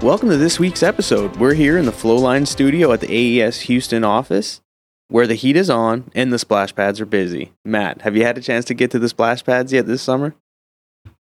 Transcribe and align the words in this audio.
Welcome 0.00 0.28
to 0.28 0.36
this 0.36 0.60
week's 0.60 0.84
episode. 0.84 1.34
We're 1.38 1.54
here 1.54 1.76
in 1.76 1.84
the 1.84 1.90
Flowline 1.90 2.46
studio 2.46 2.92
at 2.92 3.00
the 3.00 3.42
AES 3.42 3.62
Houston 3.62 4.04
office 4.04 4.60
where 5.08 5.26
the 5.26 5.34
heat 5.34 5.56
is 5.56 5.68
on 5.68 6.08
and 6.14 6.32
the 6.32 6.38
splash 6.38 6.72
pads 6.72 7.00
are 7.00 7.06
busy. 7.06 7.52
Matt, 7.64 8.02
have 8.02 8.16
you 8.16 8.22
had 8.22 8.38
a 8.38 8.40
chance 8.40 8.64
to 8.66 8.74
get 8.74 8.92
to 8.92 9.00
the 9.00 9.08
splash 9.08 9.42
pads 9.42 9.72
yet 9.72 9.86
this 9.86 10.00
summer? 10.00 10.36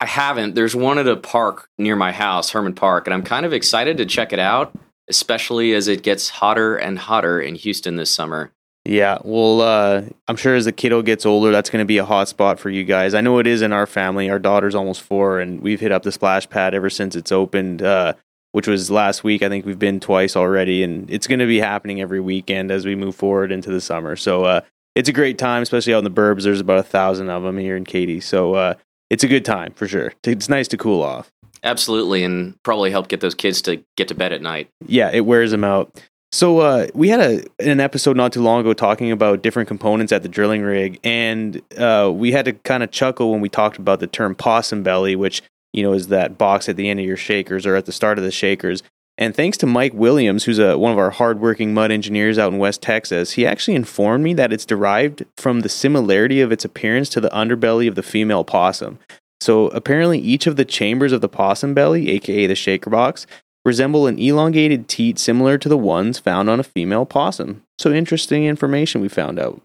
I 0.00 0.06
haven't. 0.06 0.56
There's 0.56 0.74
one 0.74 0.98
at 0.98 1.06
a 1.06 1.14
park 1.16 1.68
near 1.78 1.94
my 1.94 2.10
house, 2.10 2.50
Hermann 2.50 2.74
Park, 2.74 3.06
and 3.06 3.14
I'm 3.14 3.22
kind 3.22 3.46
of 3.46 3.52
excited 3.52 3.96
to 3.98 4.06
check 4.06 4.32
it 4.32 4.40
out, 4.40 4.76
especially 5.08 5.72
as 5.72 5.86
it 5.86 6.02
gets 6.02 6.28
hotter 6.28 6.76
and 6.76 6.98
hotter 6.98 7.40
in 7.40 7.54
Houston 7.54 7.94
this 7.94 8.10
summer. 8.10 8.50
Yeah, 8.84 9.18
well, 9.22 9.60
uh, 9.60 10.02
I'm 10.26 10.36
sure 10.36 10.56
as 10.56 10.64
the 10.64 10.72
kiddo 10.72 11.02
gets 11.02 11.24
older, 11.24 11.52
that's 11.52 11.70
going 11.70 11.82
to 11.82 11.86
be 11.86 11.98
a 11.98 12.04
hot 12.04 12.26
spot 12.26 12.58
for 12.58 12.70
you 12.70 12.82
guys. 12.82 13.14
I 13.14 13.20
know 13.20 13.38
it 13.38 13.46
is 13.46 13.62
in 13.62 13.72
our 13.72 13.86
family. 13.86 14.28
Our 14.28 14.40
daughter's 14.40 14.74
almost 14.74 15.00
four, 15.00 15.38
and 15.38 15.60
we've 15.60 15.80
hit 15.80 15.92
up 15.92 16.02
the 16.02 16.12
splash 16.12 16.50
pad 16.50 16.74
ever 16.74 16.90
since 16.90 17.14
it's 17.14 17.30
opened. 17.30 17.80
Uh, 17.80 18.14
which 18.54 18.68
was 18.68 18.88
last 18.88 19.24
week. 19.24 19.42
I 19.42 19.48
think 19.48 19.66
we've 19.66 19.80
been 19.80 19.98
twice 19.98 20.36
already, 20.36 20.84
and 20.84 21.10
it's 21.10 21.26
going 21.26 21.40
to 21.40 21.46
be 21.46 21.58
happening 21.58 22.00
every 22.00 22.20
weekend 22.20 22.70
as 22.70 22.86
we 22.86 22.94
move 22.94 23.16
forward 23.16 23.50
into 23.50 23.68
the 23.68 23.80
summer. 23.80 24.14
So 24.14 24.44
uh, 24.44 24.60
it's 24.94 25.08
a 25.08 25.12
great 25.12 25.38
time, 25.38 25.60
especially 25.60 25.92
out 25.92 25.98
in 25.98 26.04
the 26.04 26.10
burbs. 26.10 26.44
There's 26.44 26.60
about 26.60 26.78
a 26.78 26.84
thousand 26.84 27.30
of 27.30 27.42
them 27.42 27.58
here 27.58 27.76
in 27.76 27.84
Katy, 27.84 28.20
so 28.20 28.54
uh, 28.54 28.74
it's 29.10 29.24
a 29.24 29.26
good 29.26 29.44
time 29.44 29.72
for 29.72 29.88
sure. 29.88 30.12
It's 30.22 30.48
nice 30.48 30.68
to 30.68 30.76
cool 30.76 31.02
off. 31.02 31.32
Absolutely, 31.64 32.22
and 32.22 32.54
probably 32.62 32.92
help 32.92 33.08
get 33.08 33.18
those 33.18 33.34
kids 33.34 33.60
to 33.62 33.82
get 33.96 34.06
to 34.06 34.14
bed 34.14 34.32
at 34.32 34.40
night. 34.40 34.68
Yeah, 34.86 35.10
it 35.12 35.22
wears 35.22 35.50
them 35.50 35.64
out. 35.64 36.00
So 36.30 36.60
uh, 36.60 36.86
we 36.94 37.08
had 37.08 37.20
a 37.20 37.44
an 37.58 37.80
episode 37.80 38.16
not 38.16 38.32
too 38.32 38.42
long 38.42 38.60
ago 38.60 38.72
talking 38.72 39.10
about 39.10 39.42
different 39.42 39.66
components 39.66 40.12
at 40.12 40.22
the 40.22 40.28
drilling 40.28 40.62
rig, 40.62 41.00
and 41.02 41.60
uh, 41.76 42.12
we 42.14 42.30
had 42.30 42.44
to 42.44 42.52
kind 42.52 42.84
of 42.84 42.92
chuckle 42.92 43.32
when 43.32 43.40
we 43.40 43.48
talked 43.48 43.78
about 43.78 43.98
the 43.98 44.06
term 44.06 44.36
possum 44.36 44.84
belly, 44.84 45.16
which 45.16 45.42
you 45.74 45.82
know, 45.82 45.92
is 45.92 46.08
that 46.08 46.38
box 46.38 46.68
at 46.68 46.76
the 46.76 46.88
end 46.88 47.00
of 47.00 47.06
your 47.06 47.16
shakers 47.16 47.66
or 47.66 47.74
at 47.74 47.86
the 47.86 47.92
start 47.92 48.18
of 48.18 48.24
the 48.24 48.30
shakers. 48.30 48.82
And 49.16 49.34
thanks 49.34 49.56
to 49.58 49.66
Mike 49.66 49.94
Williams, 49.94 50.44
who's 50.44 50.58
a, 50.58 50.78
one 50.78 50.92
of 50.92 50.98
our 50.98 51.10
hardworking 51.10 51.74
mud 51.74 51.90
engineers 51.90 52.38
out 52.38 52.52
in 52.52 52.58
West 52.58 52.82
Texas, 52.82 53.32
he 53.32 53.46
actually 53.46 53.74
informed 53.74 54.24
me 54.24 54.34
that 54.34 54.52
it's 54.52 54.66
derived 54.66 55.24
from 55.36 55.60
the 55.60 55.68
similarity 55.68 56.40
of 56.40 56.50
its 56.50 56.64
appearance 56.64 57.08
to 57.10 57.20
the 57.20 57.28
underbelly 57.30 57.86
of 57.86 57.94
the 57.94 58.02
female 58.02 58.44
possum. 58.44 58.98
So 59.40 59.68
apparently, 59.68 60.18
each 60.18 60.46
of 60.46 60.56
the 60.56 60.64
chambers 60.64 61.12
of 61.12 61.20
the 61.20 61.28
possum 61.28 61.74
belly, 61.74 62.10
aka 62.10 62.46
the 62.46 62.54
shaker 62.54 62.90
box, 62.90 63.26
resemble 63.64 64.06
an 64.06 64.18
elongated 64.18 64.88
teat 64.88 65.18
similar 65.18 65.58
to 65.58 65.68
the 65.68 65.78
ones 65.78 66.18
found 66.18 66.50
on 66.50 66.60
a 66.60 66.64
female 66.64 67.06
possum. 67.06 67.62
So 67.78 67.92
interesting 67.92 68.44
information 68.44 69.00
we 69.00 69.08
found 69.08 69.38
out. 69.38 69.60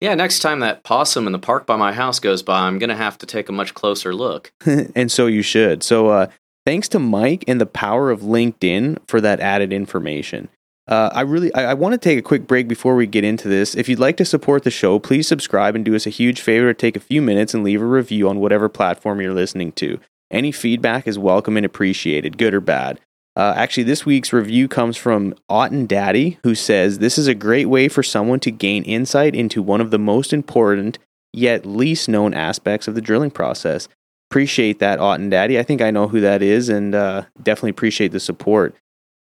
Yeah, 0.00 0.14
next 0.14 0.38
time 0.38 0.60
that 0.60 0.82
possum 0.82 1.26
in 1.26 1.32
the 1.32 1.38
park 1.38 1.66
by 1.66 1.76
my 1.76 1.92
house 1.92 2.18
goes 2.20 2.42
by, 2.42 2.60
I'm 2.60 2.78
going 2.78 2.88
to 2.88 2.96
have 2.96 3.18
to 3.18 3.26
take 3.26 3.48
a 3.48 3.52
much 3.52 3.74
closer 3.74 4.14
look. 4.14 4.52
and 4.94 5.12
so 5.12 5.26
you 5.26 5.42
should. 5.42 5.82
So, 5.82 6.08
uh, 6.08 6.28
thanks 6.64 6.88
to 6.88 6.98
Mike 6.98 7.44
and 7.46 7.60
the 7.60 7.66
power 7.66 8.10
of 8.10 8.20
LinkedIn 8.20 8.98
for 9.06 9.20
that 9.20 9.40
added 9.40 9.72
information. 9.72 10.48
Uh, 10.88 11.10
I 11.12 11.20
really 11.20 11.54
I, 11.54 11.70
I 11.70 11.74
want 11.74 11.92
to 11.92 11.98
take 11.98 12.18
a 12.18 12.22
quick 12.22 12.46
break 12.46 12.66
before 12.66 12.96
we 12.96 13.06
get 13.06 13.22
into 13.22 13.46
this. 13.46 13.74
If 13.76 13.88
you'd 13.88 14.00
like 14.00 14.16
to 14.16 14.24
support 14.24 14.64
the 14.64 14.70
show, 14.70 14.98
please 14.98 15.28
subscribe 15.28 15.76
and 15.76 15.84
do 15.84 15.94
us 15.94 16.06
a 16.06 16.10
huge 16.10 16.40
favor 16.40 16.72
to 16.72 16.74
take 16.74 16.96
a 16.96 17.00
few 17.00 17.22
minutes 17.22 17.54
and 17.54 17.62
leave 17.62 17.80
a 17.80 17.86
review 17.86 18.28
on 18.28 18.40
whatever 18.40 18.68
platform 18.68 19.20
you're 19.20 19.34
listening 19.34 19.70
to. 19.72 20.00
Any 20.30 20.50
feedback 20.50 21.06
is 21.06 21.18
welcome 21.18 21.56
and 21.56 21.66
appreciated, 21.66 22.38
good 22.38 22.54
or 22.54 22.60
bad. 22.60 23.00
Uh, 23.40 23.54
actually, 23.56 23.84
this 23.84 24.04
week's 24.04 24.34
review 24.34 24.68
comes 24.68 24.98
from 24.98 25.34
Otten 25.48 25.86
Daddy, 25.86 26.38
who 26.42 26.54
says 26.54 26.98
this 26.98 27.16
is 27.16 27.26
a 27.26 27.34
great 27.34 27.70
way 27.70 27.88
for 27.88 28.02
someone 28.02 28.38
to 28.40 28.50
gain 28.50 28.82
insight 28.82 29.34
into 29.34 29.62
one 29.62 29.80
of 29.80 29.90
the 29.90 29.98
most 29.98 30.34
important 30.34 30.98
yet 31.32 31.64
least 31.64 32.06
known 32.06 32.34
aspects 32.34 32.86
of 32.86 32.94
the 32.94 33.00
drilling 33.00 33.30
process. 33.30 33.88
Appreciate 34.30 34.78
that, 34.80 34.98
Otten 34.98 35.30
Daddy. 35.30 35.58
I 35.58 35.62
think 35.62 35.80
I 35.80 35.90
know 35.90 36.06
who 36.06 36.20
that 36.20 36.42
is, 36.42 36.68
and 36.68 36.94
uh, 36.94 37.24
definitely 37.42 37.70
appreciate 37.70 38.12
the 38.12 38.20
support. 38.20 38.74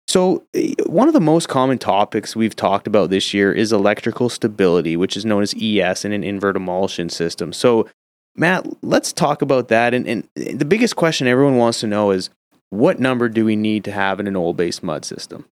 So, 0.08 0.42
eh, 0.52 0.74
one 0.86 1.06
of 1.06 1.14
the 1.14 1.20
most 1.20 1.48
common 1.48 1.78
topics 1.78 2.34
we've 2.34 2.56
talked 2.56 2.88
about 2.88 3.10
this 3.10 3.32
year 3.32 3.52
is 3.52 3.72
electrical 3.72 4.28
stability, 4.28 4.96
which 4.96 5.16
is 5.16 5.24
known 5.24 5.44
as 5.44 5.54
ES 5.62 6.04
in 6.04 6.10
an 6.10 6.24
invert 6.24 6.56
emulsion 6.56 7.08
system. 7.08 7.52
So, 7.52 7.88
Matt, 8.34 8.66
let's 8.82 9.12
talk 9.12 9.42
about 9.42 9.68
that. 9.68 9.94
And, 9.94 10.08
and 10.08 10.28
the 10.34 10.64
biggest 10.64 10.96
question 10.96 11.28
everyone 11.28 11.56
wants 11.56 11.78
to 11.80 11.86
know 11.86 12.10
is 12.10 12.30
what 12.70 12.98
number 12.98 13.28
do 13.28 13.44
we 13.44 13.56
need 13.56 13.84
to 13.84 13.92
have 13.92 14.20
in 14.20 14.26
an 14.26 14.36
oil 14.36 14.52
based 14.52 14.82
mud 14.82 15.04
system? 15.04 15.46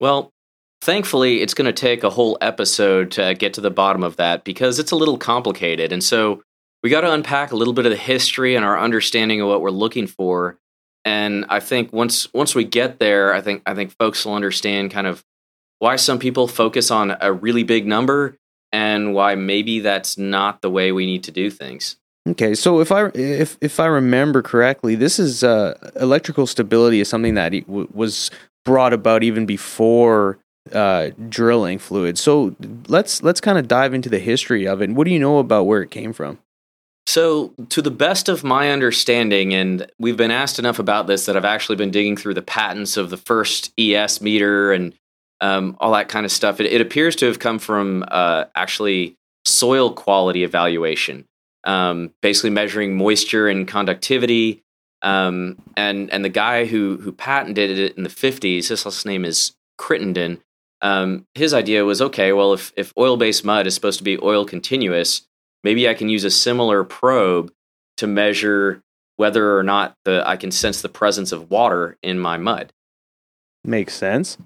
Well, 0.00 0.32
thankfully, 0.80 1.40
it's 1.40 1.54
going 1.54 1.66
to 1.66 1.72
take 1.72 2.04
a 2.04 2.10
whole 2.10 2.38
episode 2.40 3.10
to 3.12 3.34
get 3.34 3.54
to 3.54 3.60
the 3.60 3.70
bottom 3.70 4.02
of 4.02 4.16
that 4.16 4.44
because 4.44 4.78
it's 4.78 4.90
a 4.90 4.96
little 4.96 5.18
complicated. 5.18 5.92
And 5.92 6.02
so 6.02 6.42
we 6.82 6.90
got 6.90 7.02
to 7.02 7.12
unpack 7.12 7.52
a 7.52 7.56
little 7.56 7.74
bit 7.74 7.86
of 7.86 7.90
the 7.90 7.96
history 7.96 8.56
and 8.56 8.64
our 8.64 8.78
understanding 8.78 9.40
of 9.40 9.48
what 9.48 9.60
we're 9.60 9.70
looking 9.70 10.06
for. 10.06 10.58
And 11.04 11.44
I 11.48 11.60
think 11.60 11.92
once 11.92 12.32
once 12.32 12.54
we 12.54 12.64
get 12.64 12.98
there, 12.98 13.34
I 13.34 13.40
think 13.40 13.62
I 13.66 13.74
think 13.74 13.96
folks 13.98 14.24
will 14.24 14.34
understand 14.34 14.90
kind 14.90 15.06
of 15.06 15.24
why 15.78 15.96
some 15.96 16.18
people 16.18 16.48
focus 16.48 16.90
on 16.90 17.16
a 17.20 17.32
really 17.32 17.62
big 17.62 17.86
number 17.86 18.38
and 18.72 19.14
why 19.14 19.34
maybe 19.34 19.80
that's 19.80 20.16
not 20.18 20.62
the 20.62 20.70
way 20.70 20.92
we 20.92 21.06
need 21.06 21.24
to 21.24 21.30
do 21.30 21.50
things. 21.50 21.96
Okay, 22.26 22.54
so 22.54 22.80
if 22.80 22.90
I 22.90 23.10
if 23.14 23.58
if 23.60 23.78
I 23.78 23.86
remember 23.86 24.40
correctly, 24.40 24.94
this 24.94 25.18
is 25.18 25.44
uh, 25.44 25.74
electrical 25.96 26.46
stability 26.46 27.00
is 27.00 27.08
something 27.08 27.34
that 27.34 27.52
w- 27.66 27.88
was 27.92 28.30
brought 28.64 28.94
about 28.94 29.22
even 29.22 29.44
before 29.44 30.38
uh, 30.72 31.10
drilling 31.28 31.78
fluid. 31.78 32.16
So 32.16 32.56
let's 32.88 33.22
let's 33.22 33.42
kind 33.42 33.58
of 33.58 33.68
dive 33.68 33.92
into 33.92 34.08
the 34.08 34.18
history 34.18 34.66
of 34.66 34.80
it. 34.80 34.90
What 34.90 35.04
do 35.04 35.10
you 35.10 35.18
know 35.18 35.38
about 35.38 35.64
where 35.64 35.82
it 35.82 35.90
came 35.90 36.14
from? 36.14 36.38
So, 37.06 37.52
to 37.68 37.82
the 37.82 37.90
best 37.90 38.30
of 38.30 38.42
my 38.42 38.70
understanding, 38.70 39.52
and 39.52 39.86
we've 39.98 40.16
been 40.16 40.30
asked 40.30 40.58
enough 40.58 40.78
about 40.78 41.06
this 41.06 41.26
that 41.26 41.36
I've 41.36 41.44
actually 41.44 41.76
been 41.76 41.90
digging 41.90 42.16
through 42.16 42.32
the 42.32 42.42
patents 42.42 42.96
of 42.96 43.10
the 43.10 43.18
first 43.18 43.72
ES 43.78 44.22
meter 44.22 44.72
and 44.72 44.94
um, 45.42 45.76
all 45.78 45.92
that 45.92 46.08
kind 46.08 46.24
of 46.24 46.32
stuff. 46.32 46.58
It, 46.60 46.72
it, 46.72 46.80
appears 46.80 47.14
to 47.16 47.26
have 47.26 47.38
come 47.38 47.58
from 47.58 48.04
uh, 48.08 48.46
actually 48.54 49.16
soil 49.44 49.92
quality 49.92 50.44
evaluation 50.44 51.26
um, 51.64 52.12
basically 52.22 52.50
measuring 52.50 52.96
moisture 52.96 53.48
and 53.48 53.66
conductivity. 53.66 54.62
Um, 55.02 55.58
and 55.76 56.10
and 56.10 56.24
the 56.24 56.30
guy 56.30 56.66
who 56.66 56.96
who 56.98 57.12
patented 57.12 57.78
it 57.78 57.96
in 57.96 58.04
the 58.04 58.08
50s, 58.08 58.68
his 58.68 58.84
last 58.84 59.04
name 59.04 59.24
is 59.24 59.54
Crittenden. 59.76 60.40
Um, 60.80 61.26
his 61.34 61.54
idea 61.54 61.84
was 61.84 62.00
okay. 62.00 62.32
Well, 62.32 62.52
if 62.52 62.72
if 62.76 62.92
oil 62.98 63.16
based 63.16 63.44
mud 63.44 63.66
is 63.66 63.74
supposed 63.74 63.98
to 63.98 64.04
be 64.04 64.18
oil 64.22 64.44
continuous, 64.44 65.26
maybe 65.62 65.88
I 65.88 65.94
can 65.94 66.08
use 66.08 66.24
a 66.24 66.30
similar 66.30 66.84
probe 66.84 67.52
to 67.98 68.06
measure 68.06 68.82
whether 69.16 69.56
or 69.56 69.62
not 69.62 69.94
the 70.04 70.22
I 70.26 70.36
can 70.36 70.50
sense 70.50 70.80
the 70.82 70.88
presence 70.88 71.32
of 71.32 71.50
water 71.50 71.96
in 72.02 72.18
my 72.18 72.36
mud. 72.36 72.72
Makes 73.64 73.94
sense. 73.94 74.36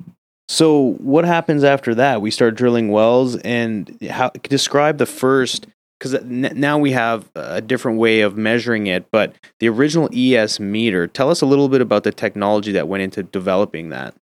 So 0.49 0.95
what 0.95 1.25
happens 1.25 1.63
after 1.63 1.95
that? 1.97 2.23
We 2.23 2.31
start 2.31 2.55
drilling 2.55 2.91
wells, 2.91 3.37
and 3.37 3.99
how 4.09 4.31
describe 4.43 4.99
the 4.99 5.07
first 5.07 5.67
because 5.99 6.23
now 6.23 6.79
we 6.79 6.93
have 6.93 7.29
a 7.35 7.61
different 7.61 7.99
way 7.99 8.21
of 8.21 8.37
measuring 8.37 8.87
it. 8.87 9.11
But 9.11 9.35
the 9.59 9.69
original 9.69 10.09
ES 10.15 10.61
meter, 10.61 11.07
tell 11.07 11.31
us 11.31 11.41
a 11.41 11.47
little 11.47 11.69
bit 11.69 11.81
about 11.81 12.05
the 12.05 12.13
technology 12.13 12.73
that 12.73 12.89
went 12.89 13.03
into 13.03 13.23
developing 13.23 13.89
that. 13.91 14.15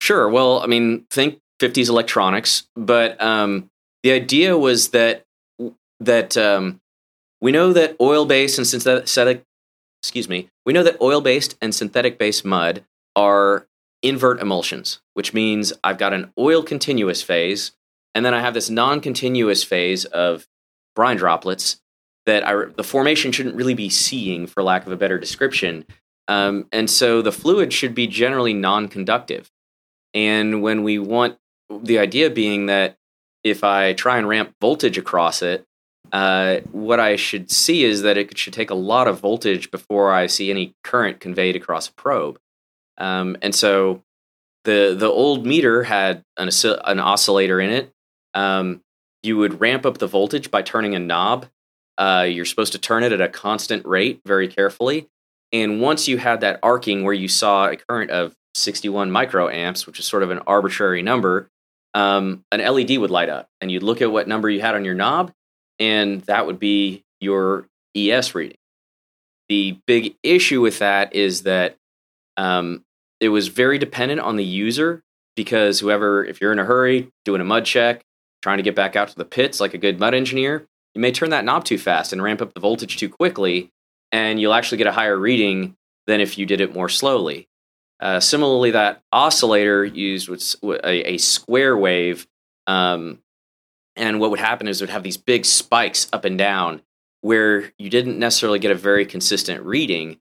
Sure. 0.00 0.28
Well, 0.28 0.60
I 0.60 0.66
mean, 0.66 1.06
think 1.10 1.40
50s 1.60 1.88
electronics, 1.88 2.68
but 2.76 3.20
um, 3.22 3.70
the 4.02 4.12
idea 4.12 4.58
was 4.58 4.90
that 4.90 5.24
that 6.00 6.36
um, 6.36 6.80
we 7.40 7.52
know 7.52 7.72
that 7.72 7.96
oil-based 8.00 8.58
and 8.58 8.66
synthetic, 8.66 9.42
excuse 10.02 10.28
me, 10.28 10.50
we 10.66 10.74
know 10.74 10.82
that 10.82 11.00
oil-based 11.00 11.56
and 11.62 11.74
synthetic-based 11.74 12.44
mud 12.44 12.84
are 13.14 13.66
invert 14.02 14.40
emulsions, 14.40 15.00
which 15.14 15.32
means 15.32 15.72
I've 15.82 15.96
got 15.96 16.12
an 16.12 16.32
oil 16.38 16.62
continuous 16.62 17.22
phase, 17.22 17.72
and 18.14 18.26
then 18.26 18.34
I 18.34 18.40
have 18.40 18.52
this 18.52 18.68
non-continuous 18.68 19.64
phase 19.64 20.04
of 20.04 20.46
brine 20.96 21.16
droplets 21.16 21.80
that 22.24 22.44
I, 22.44 22.64
the 22.76 22.82
formation 22.82 23.30
shouldn't 23.30 23.54
really 23.54 23.74
be 23.74 23.88
seeing, 23.88 24.48
for 24.48 24.64
lack 24.64 24.84
of 24.84 24.92
a 24.92 24.96
better 24.96 25.18
description. 25.18 25.86
Um, 26.26 26.66
and 26.72 26.90
so 26.90 27.22
the 27.22 27.30
fluid 27.30 27.72
should 27.72 27.94
be 27.94 28.08
generally 28.08 28.52
non 28.52 28.88
conductive. 28.88 29.48
And 30.12 30.62
when 30.62 30.82
we 30.82 30.98
want 30.98 31.38
the 31.70 32.00
idea 32.00 32.30
being 32.30 32.66
that 32.66 32.96
if 33.44 33.62
I 33.62 33.92
try 33.92 34.18
and 34.18 34.28
ramp 34.28 34.54
voltage 34.60 34.98
across 34.98 35.42
it, 35.42 35.64
uh, 36.12 36.58
what 36.72 37.00
I 37.00 37.16
should 37.16 37.50
see 37.50 37.84
is 37.84 38.02
that 38.02 38.16
it 38.16 38.36
should 38.36 38.52
take 38.52 38.70
a 38.70 38.74
lot 38.74 39.08
of 39.08 39.20
voltage 39.20 39.70
before 39.70 40.12
I 40.12 40.26
see 40.26 40.50
any 40.50 40.74
current 40.82 41.20
conveyed 41.20 41.56
across 41.56 41.88
a 41.88 41.94
probe. 41.94 42.38
Um, 42.98 43.36
and 43.42 43.54
so 43.54 44.02
the 44.64 44.94
the 44.98 45.08
old 45.08 45.46
meter 45.46 45.84
had 45.84 46.24
an 46.36 46.50
an 46.84 47.00
oscillator 47.00 47.60
in 47.60 47.70
it. 47.70 47.92
Um, 48.34 48.82
you 49.26 49.36
would 49.36 49.60
ramp 49.60 49.84
up 49.84 49.98
the 49.98 50.06
voltage 50.06 50.50
by 50.50 50.62
turning 50.62 50.94
a 50.94 50.98
knob. 50.98 51.46
Uh, 51.98 52.26
you're 52.28 52.44
supposed 52.44 52.72
to 52.72 52.78
turn 52.78 53.02
it 53.02 53.12
at 53.12 53.20
a 53.20 53.28
constant 53.28 53.84
rate, 53.86 54.20
very 54.24 54.48
carefully. 54.48 55.08
And 55.52 55.80
once 55.80 56.08
you 56.08 56.18
had 56.18 56.40
that 56.40 56.60
arcing 56.62 57.04
where 57.04 57.14
you 57.14 57.28
saw 57.28 57.68
a 57.68 57.76
current 57.76 58.10
of 58.10 58.34
61 58.54 59.10
microamps, 59.10 59.86
which 59.86 59.98
is 59.98 60.06
sort 60.06 60.22
of 60.22 60.30
an 60.30 60.40
arbitrary 60.40 61.02
number, 61.02 61.48
um, 61.94 62.44
an 62.52 62.60
LED 62.60 62.98
would 62.98 63.10
light 63.10 63.28
up, 63.28 63.48
and 63.60 63.70
you'd 63.70 63.82
look 63.82 64.02
at 64.02 64.12
what 64.12 64.28
number 64.28 64.50
you 64.50 64.60
had 64.60 64.74
on 64.74 64.84
your 64.84 64.94
knob, 64.94 65.32
and 65.78 66.20
that 66.22 66.46
would 66.46 66.58
be 66.58 67.04
your 67.20 67.66
ES 67.94 68.34
reading. 68.34 68.58
The 69.48 69.78
big 69.86 70.16
issue 70.22 70.60
with 70.60 70.80
that 70.80 71.14
is 71.14 71.44
that 71.44 71.76
um, 72.36 72.84
it 73.20 73.30
was 73.30 73.48
very 73.48 73.78
dependent 73.78 74.20
on 74.20 74.36
the 74.36 74.44
user 74.44 75.02
because 75.36 75.80
whoever, 75.80 76.24
if 76.24 76.40
you're 76.40 76.52
in 76.52 76.58
a 76.58 76.64
hurry, 76.64 77.10
doing 77.24 77.40
a 77.40 77.44
mud 77.44 77.64
check, 77.64 78.02
trying 78.46 78.58
to 78.58 78.62
get 78.62 78.76
back 78.76 78.94
out 78.94 79.08
to 79.08 79.16
the 79.16 79.24
pits 79.24 79.58
like 79.58 79.74
a 79.74 79.78
good 79.78 79.98
mud 79.98 80.14
engineer, 80.14 80.64
you 80.94 81.00
may 81.00 81.10
turn 81.10 81.30
that 81.30 81.44
knob 81.44 81.64
too 81.64 81.78
fast 81.78 82.12
and 82.12 82.22
ramp 82.22 82.40
up 82.40 82.54
the 82.54 82.60
voltage 82.60 82.96
too 82.96 83.08
quickly, 83.08 83.72
and 84.12 84.40
you'll 84.40 84.54
actually 84.54 84.78
get 84.78 84.86
a 84.86 84.92
higher 84.92 85.18
reading 85.18 85.74
than 86.06 86.20
if 86.20 86.38
you 86.38 86.46
did 86.46 86.60
it 86.60 86.72
more 86.72 86.88
slowly. 86.88 87.48
Uh, 87.98 88.20
similarly, 88.20 88.70
that 88.70 89.02
oscillator 89.10 89.84
used 89.84 90.28
a, 90.62 91.14
a 91.14 91.18
square 91.18 91.76
wave, 91.76 92.28
um, 92.68 93.18
and 93.96 94.20
what 94.20 94.30
would 94.30 94.38
happen 94.38 94.68
is 94.68 94.80
it 94.80 94.84
would 94.84 94.90
have 94.90 95.02
these 95.02 95.16
big 95.16 95.44
spikes 95.44 96.06
up 96.12 96.24
and 96.24 96.38
down 96.38 96.82
where 97.22 97.72
you 97.78 97.90
didn't 97.90 98.16
necessarily 98.16 98.60
get 98.60 98.70
a 98.70 98.76
very 98.76 99.04
consistent 99.04 99.60
reading. 99.64 100.20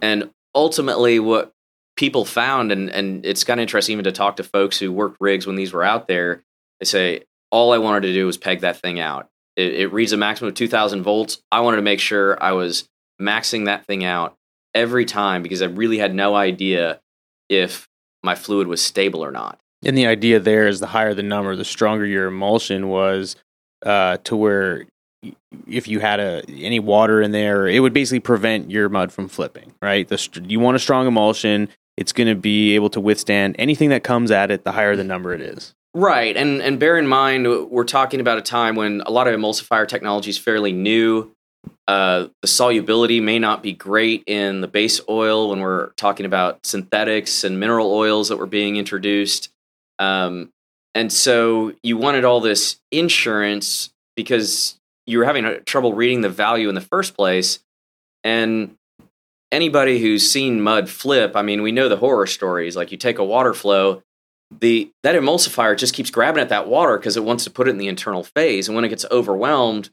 And 0.00 0.30
ultimately, 0.54 1.18
what 1.18 1.52
people 1.98 2.24
found, 2.24 2.72
and, 2.72 2.88
and 2.88 3.26
it's 3.26 3.44
kind 3.44 3.60
of 3.60 3.62
interesting 3.62 3.92
even 3.92 4.04
to 4.04 4.12
talk 4.12 4.36
to 4.36 4.44
folks 4.44 4.78
who 4.78 4.90
worked 4.90 5.18
rigs 5.20 5.46
when 5.46 5.56
these 5.56 5.74
were 5.74 5.84
out 5.84 6.08
there, 6.08 6.42
they 6.80 6.86
say, 6.86 7.24
all 7.50 7.72
I 7.72 7.78
wanted 7.78 8.02
to 8.02 8.12
do 8.12 8.26
was 8.26 8.36
peg 8.36 8.60
that 8.60 8.80
thing 8.80 9.00
out. 9.00 9.28
It, 9.56 9.74
it 9.74 9.92
reads 9.92 10.12
a 10.12 10.16
maximum 10.16 10.48
of 10.48 10.54
2000 10.54 11.02
volts. 11.02 11.40
I 11.50 11.60
wanted 11.60 11.76
to 11.76 11.82
make 11.82 12.00
sure 12.00 12.42
I 12.42 12.52
was 12.52 12.88
maxing 13.20 13.66
that 13.66 13.86
thing 13.86 14.04
out 14.04 14.34
every 14.74 15.04
time 15.04 15.42
because 15.42 15.62
I 15.62 15.66
really 15.66 15.98
had 15.98 16.14
no 16.14 16.34
idea 16.34 17.00
if 17.48 17.88
my 18.22 18.34
fluid 18.34 18.66
was 18.66 18.82
stable 18.82 19.24
or 19.24 19.30
not. 19.30 19.58
And 19.84 19.96
the 19.96 20.06
idea 20.06 20.40
there 20.40 20.66
is 20.66 20.80
the 20.80 20.86
higher 20.86 21.14
the 21.14 21.22
number, 21.22 21.54
the 21.54 21.64
stronger 21.64 22.04
your 22.04 22.26
emulsion 22.26 22.88
was, 22.88 23.36
uh, 23.84 24.18
to 24.24 24.36
where 24.36 24.86
if 25.68 25.88
you 25.88 26.00
had 26.00 26.20
a 26.20 26.42
any 26.48 26.80
water 26.80 27.22
in 27.22 27.32
there, 27.32 27.66
it 27.66 27.80
would 27.80 27.92
basically 27.92 28.20
prevent 28.20 28.70
your 28.70 28.88
mud 28.88 29.12
from 29.12 29.28
flipping. 29.28 29.72
Right? 29.80 30.06
The, 30.06 30.44
you 30.46 30.60
want 30.60 30.76
a 30.76 30.80
strong 30.80 31.06
emulsion. 31.06 31.68
It's 31.96 32.12
going 32.12 32.28
to 32.28 32.34
be 32.34 32.74
able 32.74 32.90
to 32.90 33.00
withstand 33.00 33.56
anything 33.58 33.88
that 33.90 34.02
comes 34.02 34.30
at 34.30 34.50
it. 34.50 34.64
The 34.64 34.72
higher 34.72 34.96
the 34.96 35.04
number 35.04 35.32
it 35.32 35.40
is. 35.40 35.74
Right, 35.96 36.36
and 36.36 36.60
and 36.60 36.78
bear 36.78 36.98
in 36.98 37.06
mind 37.06 37.70
we're 37.70 37.84
talking 37.84 38.20
about 38.20 38.36
a 38.36 38.42
time 38.42 38.76
when 38.76 39.00
a 39.06 39.10
lot 39.10 39.28
of 39.28 39.34
emulsifier 39.34 39.88
technology 39.88 40.28
is 40.28 40.36
fairly 40.36 40.70
new. 40.70 41.32
Uh, 41.88 42.26
the 42.42 42.48
solubility 42.48 43.18
may 43.18 43.38
not 43.38 43.62
be 43.62 43.72
great 43.72 44.22
in 44.26 44.60
the 44.60 44.68
base 44.68 45.00
oil 45.08 45.48
when 45.48 45.60
we're 45.60 45.92
talking 45.92 46.26
about 46.26 46.66
synthetics 46.66 47.44
and 47.44 47.58
mineral 47.58 47.90
oils 47.90 48.28
that 48.28 48.36
were 48.36 48.46
being 48.46 48.76
introduced. 48.76 49.48
Um, 49.98 50.50
and 50.94 51.10
so 51.10 51.72
you 51.82 51.96
wanted 51.96 52.26
all 52.26 52.40
this 52.42 52.78
insurance 52.92 53.88
because 54.16 54.78
you 55.06 55.16
were 55.16 55.24
having 55.24 55.46
trouble 55.64 55.94
reading 55.94 56.20
the 56.20 56.28
value 56.28 56.68
in 56.68 56.74
the 56.74 56.82
first 56.82 57.16
place. 57.16 57.60
And 58.22 58.76
anybody 59.50 59.98
who's 59.98 60.30
seen 60.30 60.60
mud 60.60 60.90
flip, 60.90 61.36
I 61.36 61.40
mean, 61.40 61.62
we 61.62 61.72
know 61.72 61.88
the 61.88 61.96
horror 61.96 62.26
stories. 62.26 62.76
Like 62.76 62.92
you 62.92 62.98
take 62.98 63.16
a 63.16 63.24
water 63.24 63.54
flow, 63.54 64.02
the 64.50 64.90
that 65.02 65.16
emulsifier 65.16 65.76
just 65.76 65.94
keeps 65.94 66.10
grabbing 66.10 66.40
at 66.40 66.48
that 66.50 66.68
water 66.68 66.96
because 66.98 67.16
it 67.16 67.24
wants 67.24 67.44
to 67.44 67.50
put 67.50 67.68
it 67.68 67.72
in 67.72 67.78
the 67.78 67.88
internal 67.88 68.22
phase. 68.22 68.68
And 68.68 68.76
when 68.76 68.84
it 68.84 68.90
gets 68.90 69.04
overwhelmed, 69.10 69.90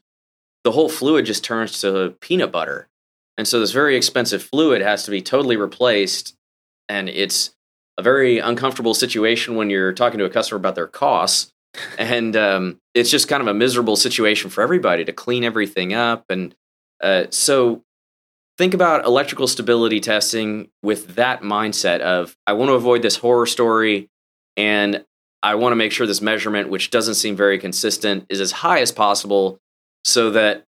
the 0.62 0.72
whole 0.72 0.88
fluid 0.88 1.26
just 1.26 1.44
turns 1.44 1.80
to 1.80 2.14
peanut 2.20 2.52
butter. 2.52 2.88
And 3.36 3.48
so 3.48 3.58
this 3.58 3.72
very 3.72 3.96
expensive 3.96 4.42
fluid 4.42 4.80
has 4.80 5.04
to 5.04 5.10
be 5.10 5.20
totally 5.20 5.56
replaced. 5.56 6.36
And 6.88 7.08
it's 7.08 7.54
a 7.98 8.02
very 8.02 8.38
uncomfortable 8.38 8.94
situation 8.94 9.56
when 9.56 9.70
you're 9.70 9.92
talking 9.92 10.18
to 10.18 10.24
a 10.24 10.30
customer 10.30 10.58
about 10.58 10.74
their 10.74 10.86
costs. 10.86 11.52
And 11.98 12.36
um, 12.36 12.78
it's 12.94 13.10
just 13.10 13.28
kind 13.28 13.40
of 13.40 13.48
a 13.48 13.54
miserable 13.54 13.96
situation 13.96 14.50
for 14.50 14.62
everybody 14.62 15.04
to 15.04 15.12
clean 15.12 15.42
everything 15.42 15.92
up. 15.92 16.24
And 16.30 16.54
uh, 17.02 17.24
so 17.30 17.82
think 18.56 18.74
about 18.74 19.04
electrical 19.04 19.48
stability 19.48 19.98
testing 19.98 20.68
with 20.82 21.16
that 21.16 21.42
mindset 21.42 22.00
of 22.00 22.36
I 22.46 22.52
want 22.52 22.68
to 22.68 22.74
avoid 22.74 23.02
this 23.02 23.16
horror 23.16 23.46
story 23.46 24.08
and 24.56 25.04
I 25.42 25.56
want 25.56 25.72
to 25.72 25.76
make 25.76 25.92
sure 25.92 26.06
this 26.06 26.22
measurement, 26.22 26.70
which 26.70 26.90
doesn't 26.90 27.16
seem 27.16 27.36
very 27.36 27.58
consistent, 27.58 28.26
is 28.28 28.40
as 28.40 28.50
high 28.50 28.80
as 28.80 28.92
possible 28.92 29.58
so 30.04 30.30
that 30.30 30.64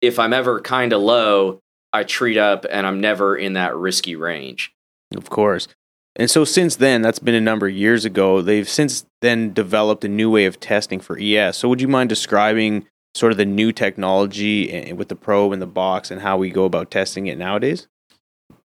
if 0.00 0.18
I'm 0.18 0.32
ever 0.32 0.60
kind 0.60 0.92
of 0.92 1.00
low, 1.00 1.60
I 1.92 2.04
treat 2.04 2.36
up 2.36 2.66
and 2.70 2.86
I'm 2.86 3.00
never 3.00 3.36
in 3.36 3.54
that 3.54 3.74
risky 3.74 4.14
range. 4.14 4.72
Of 5.16 5.30
course. 5.30 5.68
And 6.16 6.30
so 6.30 6.44
since 6.44 6.76
then, 6.76 7.00
that's 7.00 7.18
been 7.18 7.34
a 7.34 7.40
number 7.40 7.68
of 7.68 7.74
years 7.74 8.04
ago, 8.04 8.42
they've 8.42 8.68
since 8.68 9.06
then 9.22 9.52
developed 9.52 10.04
a 10.04 10.08
new 10.08 10.30
way 10.30 10.46
of 10.46 10.60
testing 10.60 11.00
for 11.00 11.18
ES. 11.18 11.56
So 11.56 11.68
would 11.68 11.80
you 11.80 11.88
mind 11.88 12.08
describing 12.08 12.86
sort 13.14 13.32
of 13.32 13.38
the 13.38 13.46
new 13.46 13.72
technology 13.72 14.70
eh, 14.70 14.90
eh, 14.90 14.92
with 14.92 15.08
the 15.08 15.16
probe 15.16 15.52
and 15.52 15.62
the 15.62 15.66
box 15.66 16.10
and 16.10 16.20
how 16.20 16.36
we 16.36 16.50
go 16.50 16.64
about 16.64 16.90
testing 16.90 17.26
it 17.26 17.38
nowadays? 17.38 17.86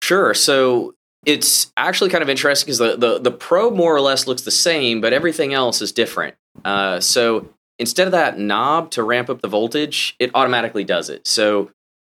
Sure. 0.02 0.34
So 0.34 0.94
it's 1.26 1.72
actually 1.76 2.10
kind 2.10 2.22
of 2.22 2.28
interesting 2.28 2.66
because 2.66 2.78
the, 2.78 2.96
the, 2.96 3.18
the 3.18 3.30
probe 3.30 3.74
more 3.74 3.94
or 3.94 4.00
less 4.00 4.26
looks 4.26 4.42
the 4.42 4.50
same, 4.50 5.00
but 5.00 5.12
everything 5.12 5.54
else 5.54 5.80
is 5.82 5.92
different. 5.92 6.34
Uh, 6.64 7.00
so 7.00 7.48
instead 7.78 8.06
of 8.06 8.12
that 8.12 8.38
knob 8.38 8.90
to 8.92 9.02
ramp 9.02 9.30
up 9.30 9.40
the 9.42 9.48
voltage, 9.48 10.16
it 10.18 10.30
automatically 10.34 10.84
does 10.84 11.10
it. 11.10 11.26
So, 11.26 11.70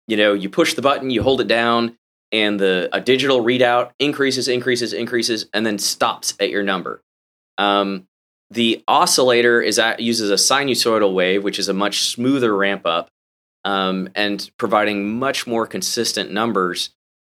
you 0.07 0.17
know, 0.17 0.33
you 0.33 0.49
push 0.49 0.73
the 0.73 0.81
button, 0.81 1.09
you 1.09 1.23
hold 1.23 1.41
it 1.41 1.47
down, 1.47 1.97
and 2.31 2.59
the 2.59 2.89
a 2.91 2.99
digital 2.99 3.43
readout 3.43 3.91
increases, 3.99 4.47
increases, 4.47 4.93
increases, 4.93 5.47
and 5.53 5.65
then 5.65 5.79
stops 5.79 6.33
at 6.39 6.49
your 6.49 6.63
number. 6.63 7.01
Um, 7.57 8.07
the 8.51 8.83
oscillator 8.87 9.61
is 9.61 9.79
at, 9.79 9.99
uses 9.99 10.29
a 10.29 10.35
sinusoidal 10.35 11.13
wave, 11.13 11.43
which 11.43 11.59
is 11.59 11.67
a 11.67 11.73
much 11.73 12.01
smoother 12.01 12.55
ramp 12.55 12.85
up, 12.85 13.09
um, 13.65 14.09
and 14.15 14.49
providing 14.57 15.17
much 15.17 15.47
more 15.47 15.67
consistent 15.67 16.31
numbers. 16.31 16.91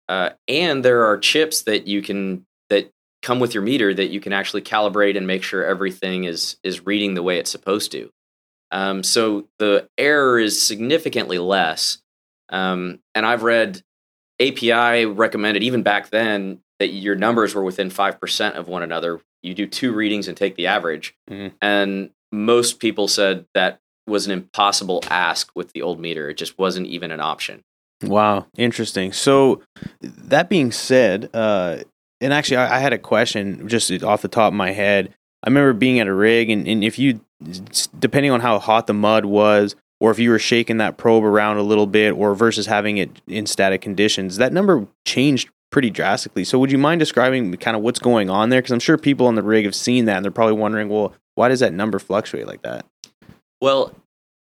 Uh, 0.08 0.30
and 0.48 0.84
there 0.84 1.04
are 1.04 1.16
chips 1.18 1.62
that 1.62 1.86
you 1.86 2.02
can 2.02 2.44
that 2.70 2.90
come 3.22 3.40
with 3.40 3.54
your 3.54 3.62
meter 3.62 3.94
that 3.94 4.08
you 4.08 4.20
can 4.20 4.32
actually 4.32 4.62
calibrate 4.62 5.16
and 5.16 5.26
make 5.26 5.42
sure 5.42 5.64
everything 5.64 6.24
is 6.24 6.56
is 6.62 6.84
reading 6.86 7.14
the 7.14 7.22
way 7.22 7.38
it's 7.38 7.50
supposed 7.50 7.92
to. 7.92 8.10
Um, 8.70 9.02
so 9.02 9.48
the 9.58 9.88
error 9.96 10.38
is 10.38 10.60
significantly 10.60 11.38
less. 11.38 11.98
Um, 12.48 13.00
and 13.14 13.24
I've 13.24 13.42
read 13.42 13.82
API 14.40 15.06
recommended 15.06 15.62
even 15.62 15.82
back 15.82 16.10
then 16.10 16.60
that 16.80 16.88
your 16.88 17.14
numbers 17.14 17.54
were 17.54 17.64
within 17.64 17.88
five 17.88 18.20
percent 18.20 18.56
of 18.56 18.68
one 18.68 18.82
another. 18.82 19.20
You 19.42 19.54
do 19.54 19.66
two 19.66 19.92
readings 19.92 20.28
and 20.28 20.36
take 20.36 20.56
the 20.56 20.66
average, 20.66 21.14
mm-hmm. 21.30 21.54
and 21.62 22.10
most 22.32 22.80
people 22.80 23.08
said 23.08 23.46
that 23.54 23.78
was 24.06 24.26
an 24.26 24.32
impossible 24.32 25.02
ask 25.08 25.50
with 25.54 25.72
the 25.72 25.82
old 25.82 26.00
meter. 26.00 26.28
It 26.28 26.36
just 26.36 26.58
wasn't 26.58 26.88
even 26.88 27.10
an 27.10 27.20
option. 27.20 27.62
Wow, 28.02 28.46
interesting. 28.56 29.12
So 29.12 29.62
that 30.00 30.48
being 30.48 30.72
said, 30.72 31.30
uh, 31.34 31.78
and 32.20 32.32
actually, 32.32 32.58
I, 32.58 32.76
I, 32.76 32.78
had 32.78 32.92
a 32.92 32.98
question 32.98 33.68
just 33.68 33.90
off 34.02 34.22
the 34.22 34.28
top 34.28 34.48
of 34.48 34.56
my 34.56 34.72
head. 34.72 35.14
I 35.42 35.48
remember 35.48 35.72
being 35.72 36.00
at 36.00 36.06
a 36.06 36.12
rig, 36.12 36.50
and, 36.50 36.66
and 36.66 36.82
if 36.82 36.98
you, 36.98 37.20
depending 37.98 38.30
on 38.30 38.40
how 38.40 38.58
hot 38.58 38.86
the 38.86 38.94
mud 38.94 39.24
was, 39.24 39.76
or 40.00 40.10
if 40.10 40.18
you 40.18 40.30
were 40.30 40.38
shaking 40.38 40.78
that 40.78 40.96
probe 40.96 41.24
around 41.24 41.58
a 41.58 41.62
little 41.62 41.86
bit, 41.86 42.12
or 42.12 42.34
versus 42.34 42.66
having 42.66 42.96
it 42.96 43.22
in 43.26 43.46
static 43.46 43.80
conditions, 43.80 44.36
that 44.36 44.52
number 44.52 44.86
changed 45.06 45.50
pretty 45.70 45.90
drastically. 45.90 46.44
So, 46.44 46.58
would 46.58 46.72
you 46.72 46.78
mind 46.78 46.98
describing 46.98 47.54
kind 47.56 47.76
of 47.76 47.82
what's 47.82 47.98
going 47.98 48.30
on 48.30 48.48
there? 48.48 48.60
Because 48.60 48.72
I'm 48.72 48.80
sure 48.80 48.96
people 48.96 49.26
on 49.26 49.34
the 49.34 49.42
rig 49.42 49.64
have 49.64 49.74
seen 49.74 50.06
that, 50.06 50.16
and 50.16 50.24
they're 50.24 50.32
probably 50.32 50.56
wondering, 50.56 50.88
well, 50.88 51.14
why 51.34 51.48
does 51.48 51.60
that 51.60 51.72
number 51.72 51.98
fluctuate 51.98 52.46
like 52.46 52.62
that? 52.62 52.86
Well, 53.60 53.94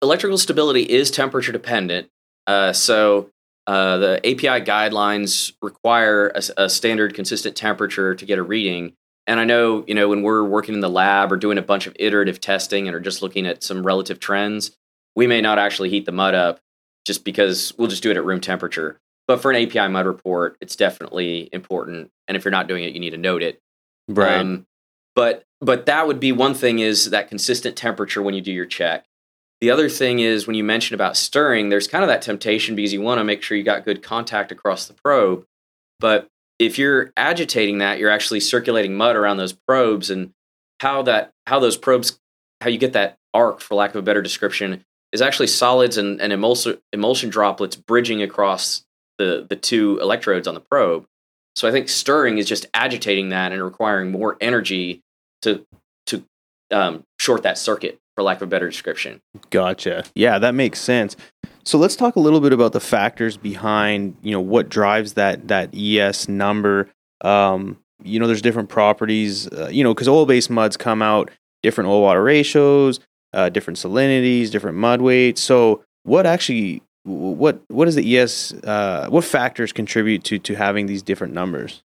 electrical 0.02 0.38
stability 0.38 0.84
is 0.84 1.12
temperature 1.12 1.52
dependent. 1.52 2.10
Uh, 2.46 2.72
so 2.74 3.30
uh, 3.68 3.98
the 3.98 4.18
API 4.20 4.64
guidelines 4.66 5.52
require 5.62 6.30
a, 6.30 6.42
a, 6.56 6.70
standard 6.70 7.14
consistent 7.14 7.56
temperature 7.56 8.16
to 8.16 8.26
get 8.26 8.40
a 8.40 8.44
reading. 8.44 8.94
And 9.28 9.42
I 9.42 9.44
know, 9.44 9.84
you 9.86 9.94
know, 9.94 10.08
when 10.08 10.22
we're 10.22 10.46
working 10.46 10.74
in 10.74 10.80
the 10.80 10.90
lab 10.90 11.34
or 11.34 11.38
doing 11.38 11.58
a 11.58 11.62
bunch 11.62 11.86
of 11.86 11.94
iterative 12.00 12.40
testing 12.40 12.88
and 12.88 12.96
are 12.96 13.02
just 13.02 13.22
looking 13.22 13.46
at 13.46 13.64
some 13.64 13.86
relative 13.86 14.22
trends, 14.22 14.72
we 15.18 15.28
may 15.28 15.42
not 15.42 15.60
actually 15.60 15.90
heat 15.90 16.06
the 16.06 16.14
mud 16.14 16.34
up 16.34 16.62
just 17.06 17.26
because 17.26 17.74
we'll 17.78 17.90
just 17.90 18.04
do 18.04 18.10
it 18.10 18.16
at 18.16 18.24
room 18.24 18.40
temperature. 18.40 19.00
But 19.28 19.42
for 19.42 19.52
an 19.52 19.62
API 19.62 19.90
mud 19.90 20.06
report, 20.06 20.56
it's 20.62 20.78
definitely 20.78 21.50
important. 21.52 22.10
And 22.30 22.38
if 22.38 22.46
you're 22.46 22.52
not 22.54 22.70
doing 22.70 22.86
it, 22.86 22.94
you 22.94 23.02
need 23.02 23.10
to 23.10 23.18
note 23.18 23.44
it. 23.44 23.60
Right. 24.08 24.38
Um, 24.38 24.66
but 25.14 25.44
but 25.60 25.88
that 25.88 26.08
would 26.08 26.20
be 26.20 26.32
one 26.32 26.54
thing 26.54 26.80
is 26.80 27.10
that 27.10 27.28
consistent 27.28 27.76
temperature 27.76 28.22
when 28.22 28.34
you 28.34 28.42
do 28.42 28.54
your 28.54 28.66
check. 28.66 29.06
The 29.62 29.72
other 29.72 29.90
thing 29.90 30.20
is 30.20 30.46
when 30.46 30.56
you 30.56 30.64
mention 30.64 30.94
about 30.94 31.18
stirring, 31.18 31.70
there's 31.70 31.88
kind 31.88 32.04
of 32.04 32.10
that 32.10 32.22
temptation 32.22 32.76
because 32.76 32.94
you 32.94 33.02
want 33.02 33.20
to 33.20 33.24
make 33.24 33.42
sure 33.42 33.58
you 33.58 33.64
got 33.64 33.86
good 33.86 34.04
contact 34.04 34.52
across 34.52 34.88
the 34.88 34.94
probe. 34.94 35.46
But 36.00 36.28
if 36.60 36.78
you're 36.78 37.12
agitating 37.18 37.80
that, 37.80 37.98
you're 37.98 38.12
actually 38.12 38.40
circulating 38.40 38.96
mud 38.96 39.16
around 39.16 39.38
those 39.38 39.54
probes, 39.54 40.10
and 40.10 40.32
how 40.80 41.02
that 41.04 41.32
how 41.48 41.60
those 41.60 41.78
probes 41.78 42.20
how 42.62 42.70
you 42.70 42.78
get 42.78 42.94
that 42.94 43.18
arc, 43.34 43.62
for 43.62 43.76
lack 43.76 43.92
of 43.92 43.98
a 43.98 44.02
better 44.02 44.22
description, 44.22 44.84
is 45.12 45.22
actually 45.22 45.48
solids 45.48 45.98
and, 45.98 46.20
and 46.22 46.34
emulsion, 46.34 46.78
emulsion 46.94 47.30
droplets 47.30 47.76
bridging 47.76 48.22
across 48.22 48.84
the 49.18 49.46
the 49.50 49.56
two 49.56 50.00
electrodes 50.00 50.48
on 50.48 50.54
the 50.54 50.62
probe. 50.62 51.06
So 51.56 51.68
I 51.68 51.72
think 51.72 51.90
stirring 51.90 52.38
is 52.38 52.48
just 52.48 52.68
agitating 52.74 53.30
that 53.30 53.52
and 53.52 53.64
requiring 53.64 54.12
more 54.12 54.38
energy 54.40 55.02
to 55.42 55.66
to 56.08 56.24
um, 56.72 57.04
short 57.20 57.44
that 57.44 57.58
circuit, 57.58 58.00
for 58.18 58.24
lack 58.24 58.38
of 58.38 58.42
a 58.42 58.48
better 58.48 58.68
description. 58.68 59.22
Gotcha. 59.52 60.04
Yeah, 60.16 60.40
that 60.40 60.56
makes 60.56 60.82
sense. 60.82 61.16
So 61.64 61.78
let's 61.78 61.96
talk 61.96 62.16
a 62.16 62.20
little 62.20 62.42
bit 62.42 62.52
about 62.52 62.74
the 62.74 62.80
factors 62.80 63.38
behind, 63.38 64.18
you 64.24 64.32
know, 64.32 64.42
what 64.42 64.70
drives 64.70 65.14
that 65.14 65.50
that 65.50 65.70
ES 65.76 66.28
number. 66.28 66.90
Um, 67.22 67.78
you 68.04 68.20
know, 68.20 68.26
there's 68.26 68.42
different 68.42 68.70
properties, 68.70 69.48
uh, 69.50 69.70
you 69.72 69.84
know, 69.84 69.94
because 69.94 70.08
oil-based 70.08 70.50
muds 70.50 70.78
come 70.78 71.04
out 71.04 71.30
different 71.62 71.90
oil-water 71.90 72.24
ratios, 72.24 73.00
uh, 73.34 73.50
different 73.50 73.78
salinities, 73.78 74.50
different 74.50 74.78
mud 74.78 75.02
weights. 75.02 75.42
So 75.42 75.84
what 76.04 76.26
actually, 76.26 76.82
what 77.04 77.62
what 77.68 77.88
is 77.88 77.94
the 77.94 78.18
ES, 78.18 78.54
uh, 78.64 79.10
what 79.10 79.26
factors 79.26 79.72
contribute 79.72 80.24
to 80.24 80.40
to 80.40 80.56
having 80.56 80.88
these 80.88 81.04
different 81.04 81.36
numbers? 81.36 81.84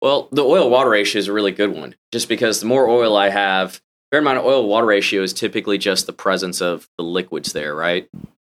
Well, 0.00 0.28
the 0.32 0.42
oil-water 0.42 0.88
ratio 0.88 1.18
is 1.18 1.28
a 1.28 1.34
really 1.34 1.52
good 1.52 1.74
one, 1.74 1.96
just 2.12 2.30
because 2.30 2.60
the 2.60 2.66
more 2.66 2.88
oil 2.88 3.14
I 3.14 3.28
have, 3.28 3.82
fair 4.10 4.20
amount 4.20 4.38
of 4.38 4.44
oil-water 4.44 4.86
ratio 4.86 5.22
is 5.22 5.32
typically 5.32 5.78
just 5.78 6.06
the 6.06 6.12
presence 6.12 6.60
of 6.60 6.88
the 6.98 7.04
liquids 7.04 7.52
there, 7.52 7.74
right? 7.74 8.08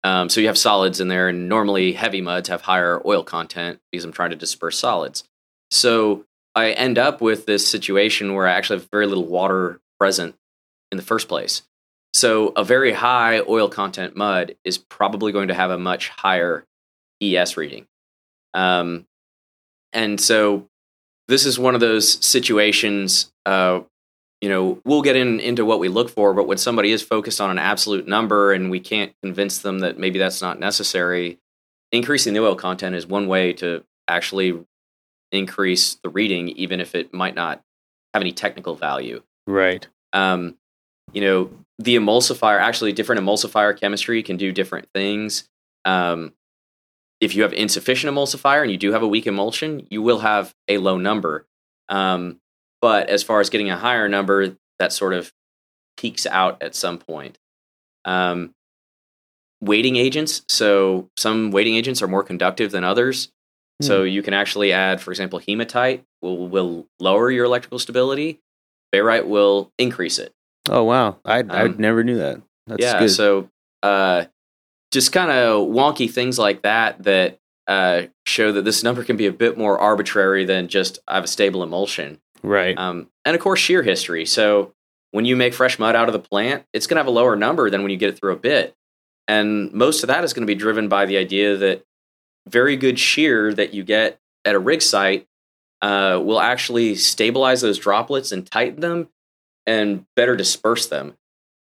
Um, 0.03 0.29
so 0.29 0.41
you 0.41 0.47
have 0.47 0.57
solids 0.57 0.99
in 0.99 1.07
there, 1.07 1.29
and 1.29 1.47
normally 1.47 1.93
heavy 1.93 2.21
muds 2.21 2.49
have 2.49 2.61
higher 2.61 3.01
oil 3.05 3.23
content 3.23 3.79
because 3.91 4.03
I'm 4.03 4.11
trying 4.11 4.31
to 4.31 4.35
disperse 4.35 4.77
solids. 4.77 5.23
So 5.69 6.25
I 6.55 6.71
end 6.71 6.97
up 6.97 7.21
with 7.21 7.45
this 7.45 7.67
situation 7.67 8.33
where 8.33 8.47
I 8.47 8.53
actually 8.53 8.79
have 8.79 8.89
very 8.91 9.05
little 9.05 9.25
water 9.25 9.79
present 9.99 10.35
in 10.91 10.97
the 10.97 11.03
first 11.03 11.27
place. 11.27 11.61
So 12.13 12.51
a 12.55 12.63
very 12.63 12.91
high 12.91 13.41
oil 13.47 13.69
content 13.69 14.15
mud 14.15 14.55
is 14.65 14.77
probably 14.77 15.31
going 15.31 15.47
to 15.47 15.53
have 15.53 15.71
a 15.71 15.77
much 15.77 16.09
higher 16.09 16.65
ES 17.21 17.55
reading. 17.55 17.87
Um, 18.53 19.05
and 19.93 20.19
so 20.19 20.67
this 21.27 21.45
is 21.45 21.57
one 21.57 21.75
of 21.75 21.81
those 21.81 22.23
situations 22.25 23.31
uh, 23.45 23.81
you 24.41 24.49
know, 24.49 24.81
we'll 24.83 25.03
get 25.03 25.15
in, 25.15 25.39
into 25.39 25.63
what 25.63 25.79
we 25.79 25.87
look 25.87 26.09
for, 26.09 26.33
but 26.33 26.47
when 26.47 26.57
somebody 26.57 26.91
is 26.91 27.03
focused 27.03 27.39
on 27.39 27.51
an 27.51 27.59
absolute 27.59 28.07
number 28.07 28.51
and 28.51 28.71
we 28.71 28.79
can't 28.79 29.13
convince 29.21 29.59
them 29.59 29.79
that 29.79 29.99
maybe 29.99 30.17
that's 30.17 30.41
not 30.41 30.59
necessary, 30.59 31.39
increasing 31.91 32.33
the 32.33 32.43
oil 32.43 32.55
content 32.55 32.95
is 32.95 33.05
one 33.05 33.27
way 33.27 33.53
to 33.53 33.83
actually 34.07 34.59
increase 35.31 35.97
the 36.03 36.09
reading, 36.09 36.49
even 36.49 36.79
if 36.79 36.95
it 36.95 37.13
might 37.13 37.35
not 37.35 37.61
have 38.13 38.21
any 38.21 38.31
technical 38.31 38.75
value. 38.75 39.21
Right. 39.45 39.87
Um, 40.11 40.57
you 41.13 41.21
know, 41.21 41.51
the 41.77 41.95
emulsifier, 41.95 42.59
actually, 42.59 42.93
different 42.93 43.21
emulsifier 43.21 43.79
chemistry 43.79 44.23
can 44.23 44.37
do 44.37 44.51
different 44.51 44.87
things. 44.93 45.47
Um, 45.85 46.33
if 47.19 47.35
you 47.35 47.43
have 47.43 47.53
insufficient 47.53 48.13
emulsifier 48.13 48.63
and 48.63 48.71
you 48.71 48.77
do 48.77 48.91
have 48.91 49.03
a 49.03 49.07
weak 49.07 49.27
emulsion, 49.27 49.87
you 49.91 50.01
will 50.01 50.19
have 50.19 50.55
a 50.67 50.79
low 50.79 50.97
number. 50.97 51.45
Um, 51.89 52.39
but 52.81 53.09
as 53.09 53.23
far 53.23 53.39
as 53.39 53.49
getting 53.49 53.69
a 53.69 53.77
higher 53.77 54.09
number, 54.09 54.55
that 54.79 54.91
sort 54.91 55.13
of 55.13 55.31
peaks 55.97 56.25
out 56.25 56.61
at 56.61 56.75
some 56.75 56.97
point. 56.97 57.37
Um, 58.05 58.53
weighting 59.61 59.95
agents. 59.95 60.43
So 60.49 61.09
some 61.17 61.51
weighting 61.51 61.75
agents 61.75 62.01
are 62.01 62.07
more 62.07 62.23
conductive 62.23 62.71
than 62.71 62.83
others. 62.83 63.29
Hmm. 63.81 63.87
So 63.87 64.03
you 64.03 64.23
can 64.23 64.33
actually 64.33 64.73
add, 64.73 64.99
for 65.01 65.11
example, 65.11 65.39
hematite 65.39 66.03
will 66.21 66.47
will 66.47 66.87
lower 66.99 67.31
your 67.31 67.45
electrical 67.45 67.79
stability. 67.79 68.39
Barite 68.93 69.27
will 69.27 69.71
increase 69.77 70.19
it. 70.19 70.33
Oh 70.69 70.83
wow, 70.83 71.17
I 71.25 71.39
um, 71.39 71.51
I 71.51 71.67
never 71.67 72.03
knew 72.03 72.17
that. 72.17 72.41
That's 72.67 72.81
yeah, 72.81 72.99
good. 72.99 73.09
so 73.09 73.49
uh, 73.81 74.25
just 74.91 75.11
kind 75.11 75.31
of 75.31 75.67
wonky 75.67 76.09
things 76.11 76.37
like 76.37 76.61
that 76.63 77.03
that 77.03 77.39
uh, 77.67 78.03
show 78.25 78.51
that 78.51 78.65
this 78.65 78.83
number 78.83 79.03
can 79.03 79.17
be 79.17 79.27
a 79.27 79.31
bit 79.31 79.57
more 79.57 79.79
arbitrary 79.79 80.45
than 80.45 80.67
just 80.67 80.99
I 81.07 81.15
have 81.15 81.23
a 81.23 81.27
stable 81.27 81.63
emulsion. 81.63 82.19
Right. 82.43 82.77
Um, 82.77 83.09
and 83.25 83.35
of 83.35 83.41
course, 83.41 83.59
shear 83.59 83.83
history. 83.83 84.25
So 84.25 84.73
when 85.11 85.25
you 85.25 85.35
make 85.35 85.53
fresh 85.53 85.77
mud 85.77 85.95
out 85.95 86.09
of 86.09 86.13
the 86.13 86.19
plant, 86.19 86.65
it's 86.73 86.87
going 86.87 86.95
to 86.95 87.01
have 87.01 87.07
a 87.07 87.11
lower 87.11 87.35
number 87.35 87.69
than 87.69 87.81
when 87.81 87.91
you 87.91 87.97
get 87.97 88.09
it 88.09 88.19
through 88.19 88.33
a 88.33 88.37
bit. 88.37 88.75
And 89.27 89.71
most 89.71 90.03
of 90.03 90.07
that 90.07 90.23
is 90.23 90.33
going 90.33 90.45
to 90.45 90.51
be 90.51 90.59
driven 90.59 90.89
by 90.89 91.05
the 91.05 91.17
idea 91.17 91.55
that 91.57 91.85
very 92.47 92.75
good 92.75 92.97
shear 92.97 93.53
that 93.53 93.73
you 93.73 93.83
get 93.83 94.19
at 94.45 94.55
a 94.55 94.59
rig 94.59 94.81
site 94.81 95.27
uh, 95.81 96.19
will 96.23 96.39
actually 96.39 96.95
stabilize 96.95 97.61
those 97.61 97.77
droplets 97.77 98.31
and 98.31 98.49
tighten 98.49 98.81
them 98.81 99.09
and 99.65 100.05
better 100.15 100.35
disperse 100.35 100.87
them. 100.87 101.15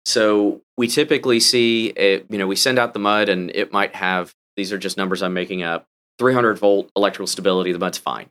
So 0.06 0.62
we 0.78 0.88
typically 0.88 1.40
see 1.40 1.88
it, 1.88 2.26
you 2.30 2.38
know, 2.38 2.48
we 2.48 2.56
send 2.56 2.80
out 2.80 2.94
the 2.94 3.00
mud 3.00 3.30
and 3.30 3.52
it 3.52 3.72
might 3.72 3.96
have, 3.96 4.34
these 4.58 4.74
are 4.74 4.78
just 4.78 4.98
numbers 4.98 5.22
I'm 5.22 5.34
making 5.34 5.64
up, 5.64 5.86
300 6.20 6.58
volt 6.60 6.92
electrical 6.96 7.28
stability. 7.28 7.72
The 7.72 7.80
mud's 7.80 7.98
fine. 7.98 8.30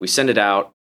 We 0.00 0.08
send 0.08 0.30
it 0.30 0.38
out. 0.38 0.73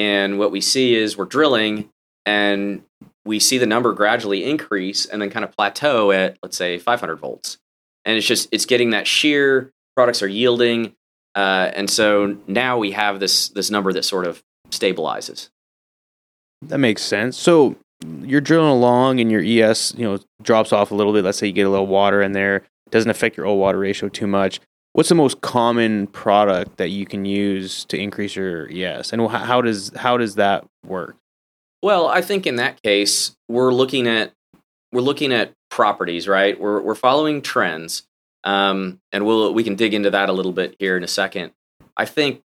And 0.00 0.38
what 0.38 0.50
we 0.50 0.62
see 0.62 0.94
is 0.94 1.18
we're 1.18 1.26
drilling 1.26 1.90
and 2.24 2.82
we 3.26 3.38
see 3.38 3.58
the 3.58 3.66
number 3.66 3.92
gradually 3.92 4.44
increase 4.44 5.04
and 5.04 5.20
then 5.20 5.28
kind 5.28 5.44
of 5.44 5.54
plateau 5.54 6.10
at, 6.10 6.38
let's 6.42 6.56
say, 6.56 6.78
500 6.78 7.16
volts. 7.16 7.58
And 8.06 8.16
it's 8.16 8.26
just, 8.26 8.48
it's 8.50 8.64
getting 8.64 8.90
that 8.90 9.06
shear, 9.06 9.70
products 9.94 10.22
are 10.22 10.26
yielding. 10.26 10.94
Uh, 11.34 11.70
and 11.74 11.90
so 11.90 12.38
now 12.46 12.78
we 12.78 12.92
have 12.92 13.20
this, 13.20 13.50
this 13.50 13.70
number 13.70 13.92
that 13.92 14.06
sort 14.06 14.26
of 14.26 14.42
stabilizes. 14.70 15.50
That 16.62 16.78
makes 16.78 17.02
sense. 17.02 17.36
So 17.36 17.76
you're 18.22 18.40
drilling 18.40 18.70
along 18.70 19.20
and 19.20 19.30
your 19.30 19.42
ES, 19.42 19.92
you 19.98 20.04
know, 20.04 20.18
drops 20.42 20.72
off 20.72 20.92
a 20.92 20.94
little 20.94 21.12
bit. 21.12 21.24
Let's 21.24 21.36
say 21.36 21.46
you 21.46 21.52
get 21.52 21.66
a 21.66 21.70
little 21.70 21.86
water 21.86 22.22
in 22.22 22.32
there. 22.32 22.56
It 22.56 22.90
doesn't 22.90 23.10
affect 23.10 23.36
your 23.36 23.44
oil 23.44 23.58
water 23.58 23.78
ratio 23.78 24.08
too 24.08 24.26
much 24.26 24.60
what's 24.92 25.08
the 25.08 25.14
most 25.14 25.40
common 25.40 26.06
product 26.08 26.76
that 26.78 26.90
you 26.90 27.06
can 27.06 27.24
use 27.24 27.84
to 27.86 27.98
increase 27.98 28.36
your 28.36 28.68
ES, 28.70 29.12
and 29.12 29.28
how 29.28 29.60
does 29.60 29.92
how 29.96 30.16
does 30.16 30.36
that 30.36 30.66
work? 30.86 31.16
Well, 31.82 32.08
I 32.08 32.20
think 32.20 32.46
in 32.46 32.56
that 32.56 32.82
case, 32.82 33.36
we're 33.48 33.72
looking 33.72 34.06
at 34.06 34.32
we're 34.92 35.00
looking 35.00 35.32
at 35.32 35.52
properties, 35.70 36.28
right? 36.28 36.58
We're 36.58 36.80
we're 36.80 36.94
following 36.94 37.42
trends, 37.42 38.06
um, 38.44 39.00
and 39.12 39.24
we'll 39.24 39.54
we 39.54 39.64
can 39.64 39.76
dig 39.76 39.94
into 39.94 40.10
that 40.10 40.28
a 40.28 40.32
little 40.32 40.52
bit 40.52 40.76
here 40.78 40.96
in 40.96 41.04
a 41.04 41.08
second. 41.08 41.52
I 41.96 42.04
think 42.04 42.42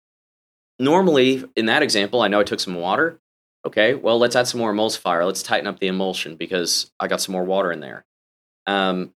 normally 0.80 1.44
in 1.56 1.68
that 1.68 1.84
example, 1.84 2.22
I 2.22 2.28
know 2.28 2.40
I 2.40 2.44
took 2.44 2.60
some 2.60 2.76
water. 2.76 3.20
Okay, 3.66 3.94
well 3.94 4.18
let's 4.18 4.36
add 4.36 4.48
some 4.48 4.60
more 4.60 4.74
emulsifier. 4.74 5.26
Let's 5.26 5.44
tighten 5.44 5.68
up 5.68 5.80
the 5.80 5.88
emulsion 5.88 6.36
because 6.36 6.92
I 7.00 7.08
got 7.08 7.22
some 7.22 7.34
more 7.34 7.44
water 7.44 7.72
in 7.72 7.80
there. 7.80 8.06
Um, 8.66 9.14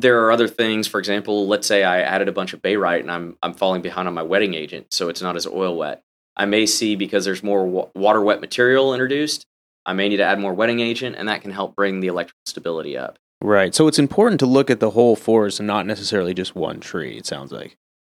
there 0.00 0.24
are 0.24 0.32
other 0.32 0.48
things. 0.48 0.86
For 0.86 0.98
example, 0.98 1.46
let's 1.46 1.66
say 1.66 1.84
I 1.84 2.00
added 2.00 2.28
a 2.28 2.32
bunch 2.32 2.52
of 2.52 2.62
Barite 2.62 3.00
and 3.00 3.10
I'm 3.10 3.36
I'm 3.42 3.54
falling 3.54 3.82
behind 3.82 4.08
on 4.08 4.14
my 4.14 4.22
wetting 4.22 4.54
agent, 4.54 4.92
so 4.92 5.08
it's 5.08 5.22
not 5.22 5.36
as 5.36 5.46
oil 5.46 5.76
wet. 5.76 6.02
I 6.36 6.46
may 6.46 6.66
see 6.66 6.96
because 6.96 7.24
there's 7.24 7.42
more 7.42 7.66
wa- 7.66 7.88
water 7.94 8.20
wet 8.20 8.40
material 8.40 8.94
introduced. 8.94 9.46
I 9.84 9.92
may 9.92 10.08
need 10.08 10.18
to 10.18 10.24
add 10.24 10.38
more 10.38 10.54
wetting 10.54 10.80
agent, 10.80 11.16
and 11.16 11.28
that 11.28 11.42
can 11.42 11.50
help 11.50 11.74
bring 11.74 12.00
the 12.00 12.08
electrical 12.08 12.40
stability 12.46 12.96
up. 12.96 13.18
Right. 13.42 13.74
So 13.74 13.88
it's 13.88 13.98
important 13.98 14.40
to 14.40 14.46
look 14.46 14.70
at 14.70 14.80
the 14.80 14.90
whole 14.90 15.16
forest 15.16 15.60
and 15.60 15.66
not 15.66 15.86
necessarily 15.86 16.34
just 16.34 16.54
one 16.54 16.80
tree. 16.80 17.16
It 17.16 17.26
sounds 17.26 17.52
like. 17.52 17.76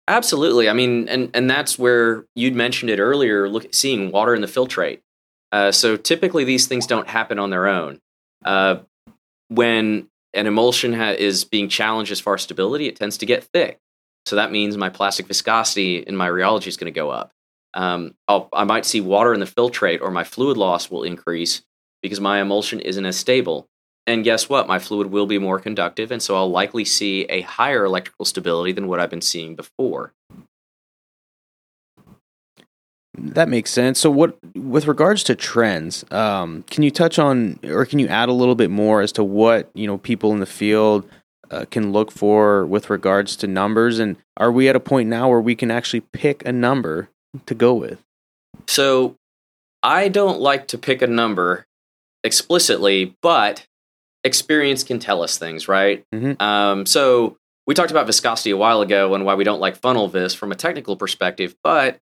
Absolutely. 0.09 0.69
I 0.69 0.73
mean, 0.73 1.09
and 1.09 1.31
and 1.35 1.49
that's 1.49 1.79
where 1.79 2.25
you'd 2.35 2.55
mentioned 2.55 2.91
it 2.91 2.99
earlier. 2.99 3.49
Look, 3.49 3.73
seeing 3.73 4.11
water 4.11 4.35
in 4.35 4.41
the 4.41 4.49
filtrate. 4.49 5.01
Uh, 5.53 5.71
so 5.71 5.97
typically, 5.97 6.45
these 6.45 6.67
things 6.67 6.87
don't 6.87 7.09
happen 7.09 7.39
on 7.39 7.51
their 7.51 7.69
own. 7.69 8.01
Uh, 8.45 8.79
when 9.49 10.09
an 10.35 10.47
emulsion 10.47 10.93
ha- 10.93 11.11
is 11.19 11.45
being 11.45 11.69
challenged 11.69 12.13
as 12.13 12.21
far 12.21 12.35
as 12.35 12.43
stability, 12.43 12.87
it 12.87 12.97
tends 12.97 13.19
to 13.19 13.27
get 13.27 13.45
thick. 13.45 13.79
So 14.27 14.37
that 14.37 14.53
means 14.53 14.77
my 14.77 14.89
plastic 14.89 15.27
viscosity 15.27 15.99
in 15.99 16.17
my 16.17 16.29
rheology 16.29 16.69
is 16.69 16.77
going 16.77 16.93
to 16.93 16.99
go 16.99 17.11
up. 17.11 17.33
Um, 17.75 18.15
i 18.29 18.65
might 18.65 18.85
see 18.85 19.01
water 19.01 19.33
in 19.33 19.41
the 19.41 19.47
filtrate 19.47 20.03
or 20.03 20.11
my 20.11 20.25
fluid 20.25 20.59
loss 20.59 20.91
will 20.91 21.05
increase 21.05 21.63
because 22.03 22.21
my 22.21 22.41
emulsion 22.41 22.81
isn't 22.81 23.07
as 23.07 23.17
stable. 23.17 23.67
And 24.07 24.25
guess 24.25 24.49
what? 24.49 24.67
My 24.67 24.79
fluid 24.79 25.09
will 25.09 25.27
be 25.27 25.39
more 25.39 25.61
conductive, 25.61 26.11
and 26.11 26.21
so 26.21 26.35
I'll 26.35 26.51
likely 26.51 26.85
see 26.85 27.23
a 27.27 27.43
higher 27.43 27.85
electrical 27.85 28.25
stability 28.25 28.73
than 28.73 28.89
what 28.89 28.99
I've 28.99 29.11
been 29.11 29.21
seeing 29.21 29.55
before. 29.55 30.13
That 33.23 33.49
makes 33.49 33.71
sense. 33.71 34.01
So, 34.01 34.11
what 34.11 34.37
with 34.57 34.89
regards 34.89 35.23
to 35.25 35.37
trends, 35.37 36.05
um, 36.11 36.65
can 36.65 36.83
you 36.83 36.91
touch 36.91 37.21
on, 37.21 37.61
or 37.63 37.87
can 37.87 38.01
you 38.01 38.09
add 38.09 38.29
a 38.29 38.33
little 38.33 38.57
bit 38.57 38.71
more 38.71 39.01
as 39.01 39.13
to 39.13 39.23
what 39.23 39.71
you 39.75 39.87
know 39.87 39.97
people 39.99 40.33
in 40.33 40.41
the 40.41 40.47
field 40.47 41.09
uh, 41.51 41.65
can 41.71 41.93
look 41.93 42.11
for 42.11 42.67
with 42.67 42.91
regards 42.91 43.37
to 43.37 43.47
numbers? 43.47 44.01
And 44.01 44.17
are 44.37 44.51
we 44.51 44.69
at 44.69 44.75
a 44.75 44.81
point 44.81 45.09
now 45.09 45.29
where 45.29 45.41
we 45.41 45.55
can 45.55 45.71
actually 45.71 46.01
pick 46.01 46.45
a 46.45 46.53
number 46.53 47.11
to 47.47 47.55
go 47.55 47.75
with? 47.75 48.03
So, 48.67 49.15
I 49.85 50.09
don't 50.09 50.41
like 50.41 50.67
to 50.69 50.79
pick 50.79 51.01
a 51.01 51.07
number 51.07 51.65
explicitly, 52.25 53.17
but 53.23 53.65
experience 54.25 54.83
can 54.83 54.99
tell 54.99 55.23
us 55.23 55.39
things, 55.39 55.69
right? 55.69 56.05
Mm-hmm. 56.13 56.43
Um, 56.43 56.87
so, 56.87 57.37
we 57.69 57.75
talked 57.75 57.93
about 57.93 58.07
viscosity 58.07 58.51
a 58.51 58.57
while 58.57 58.81
ago 58.81 59.15
and 59.15 59.25
why 59.25 59.37
we 59.37 59.45
don't 59.45 59.61
like 59.61 59.77
funnel 59.77 60.09
vis 60.09 60.35
from 60.35 60.51
a 60.51 60.57
technical 60.57 60.97
perspective, 60.97 61.55
but 61.63 62.01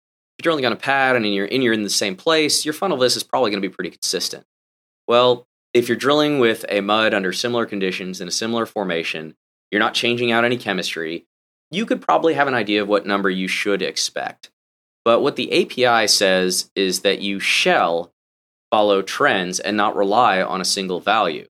you're 0.42 0.52
only 0.52 0.62
going 0.62 0.76
to 0.76 0.82
pad 0.82 1.16
and 1.16 1.26
you're, 1.26 1.48
and 1.50 1.62
you're 1.62 1.74
in 1.74 1.82
the 1.82 1.90
same 1.90 2.16
place, 2.16 2.64
your 2.64 2.74
funnel 2.74 2.96
vis 2.96 3.16
is 3.16 3.22
probably 3.22 3.50
going 3.50 3.62
to 3.62 3.68
be 3.68 3.74
pretty 3.74 3.90
consistent. 3.90 4.44
Well, 5.06 5.46
if 5.74 5.88
you're 5.88 5.96
drilling 5.96 6.38
with 6.38 6.64
a 6.68 6.80
mud 6.80 7.12
under 7.12 7.32
similar 7.32 7.66
conditions 7.66 8.20
in 8.20 8.28
a 8.28 8.32
similar 8.32 8.64
formation, 8.64 9.34
you're 9.70 9.80
not 9.80 9.94
changing 9.94 10.32
out 10.32 10.44
any 10.44 10.56
chemistry, 10.56 11.26
you 11.70 11.84
could 11.84 12.00
probably 12.00 12.34
have 12.34 12.48
an 12.48 12.54
idea 12.54 12.80
of 12.80 12.88
what 12.88 13.06
number 13.06 13.28
you 13.28 13.48
should 13.48 13.82
expect. 13.82 14.50
But 15.04 15.20
what 15.20 15.36
the 15.36 15.52
API 15.52 16.06
says 16.06 16.70
is 16.74 17.00
that 17.00 17.20
you 17.20 17.40
shall 17.40 18.12
follow 18.70 19.02
trends 19.02 19.60
and 19.60 19.76
not 19.76 19.96
rely 19.96 20.40
on 20.40 20.60
a 20.60 20.64
single 20.64 21.00
value. 21.00 21.46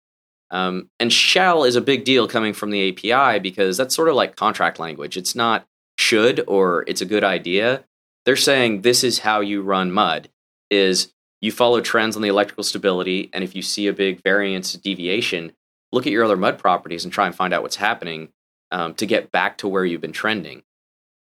Um, 0.51 0.91
and 1.01 1.13
shall 1.13 1.65
is 1.65 1.77
a 1.77 1.81
big 1.81 2.05
deal 2.05 2.29
coming 2.29 2.53
from 2.53 2.71
the 2.71 2.91
API 2.91 3.41
because 3.41 3.77
that's 3.77 3.95
sort 3.95 4.09
of 4.09 4.15
like 4.15 4.37
contract 4.37 4.79
language. 4.79 5.17
It's 5.17 5.35
not 5.35 5.67
should 5.99 6.45
or 6.47 6.85
it's 6.87 7.01
a 7.01 7.07
good 7.07 7.25
idea. 7.25 7.85
They're 8.25 8.37
saying 8.37 8.81
this 8.81 9.05
is 9.05 9.21
how 9.21 9.41
you 9.41 9.63
run 9.63 9.93
mud 9.93 10.29
is 10.71 11.13
you 11.41 11.53
follow 11.53 11.81
trends 11.81 12.17
on 12.17 12.23
the 12.23 12.29
electrical 12.29 12.65
stability 12.65 13.29
and 13.33 13.45
if 13.45 13.55
you 13.55 13.63
see 13.63 13.87
a 13.87 13.93
big 13.93 14.23
variance 14.23 14.73
deviation, 14.73 15.53
look 15.93 16.07
at 16.07 16.13
your 16.13 16.25
other 16.25 16.37
mud 16.37 16.59
properties 16.59 17.05
and 17.05 17.13
try 17.13 17.27
and 17.27 17.35
find 17.35 17.53
out 17.53 17.63
what's 17.63 17.77
happening 17.77 18.31
um, 18.71 18.95
to 18.95 19.07
get 19.07 19.31
back 19.31 19.59
to 19.59 19.69
where 19.69 19.85
you've 19.85 20.01
been 20.01 20.13
trending. 20.13 20.63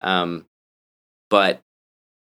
Um, 0.00 0.46
but 1.30 1.62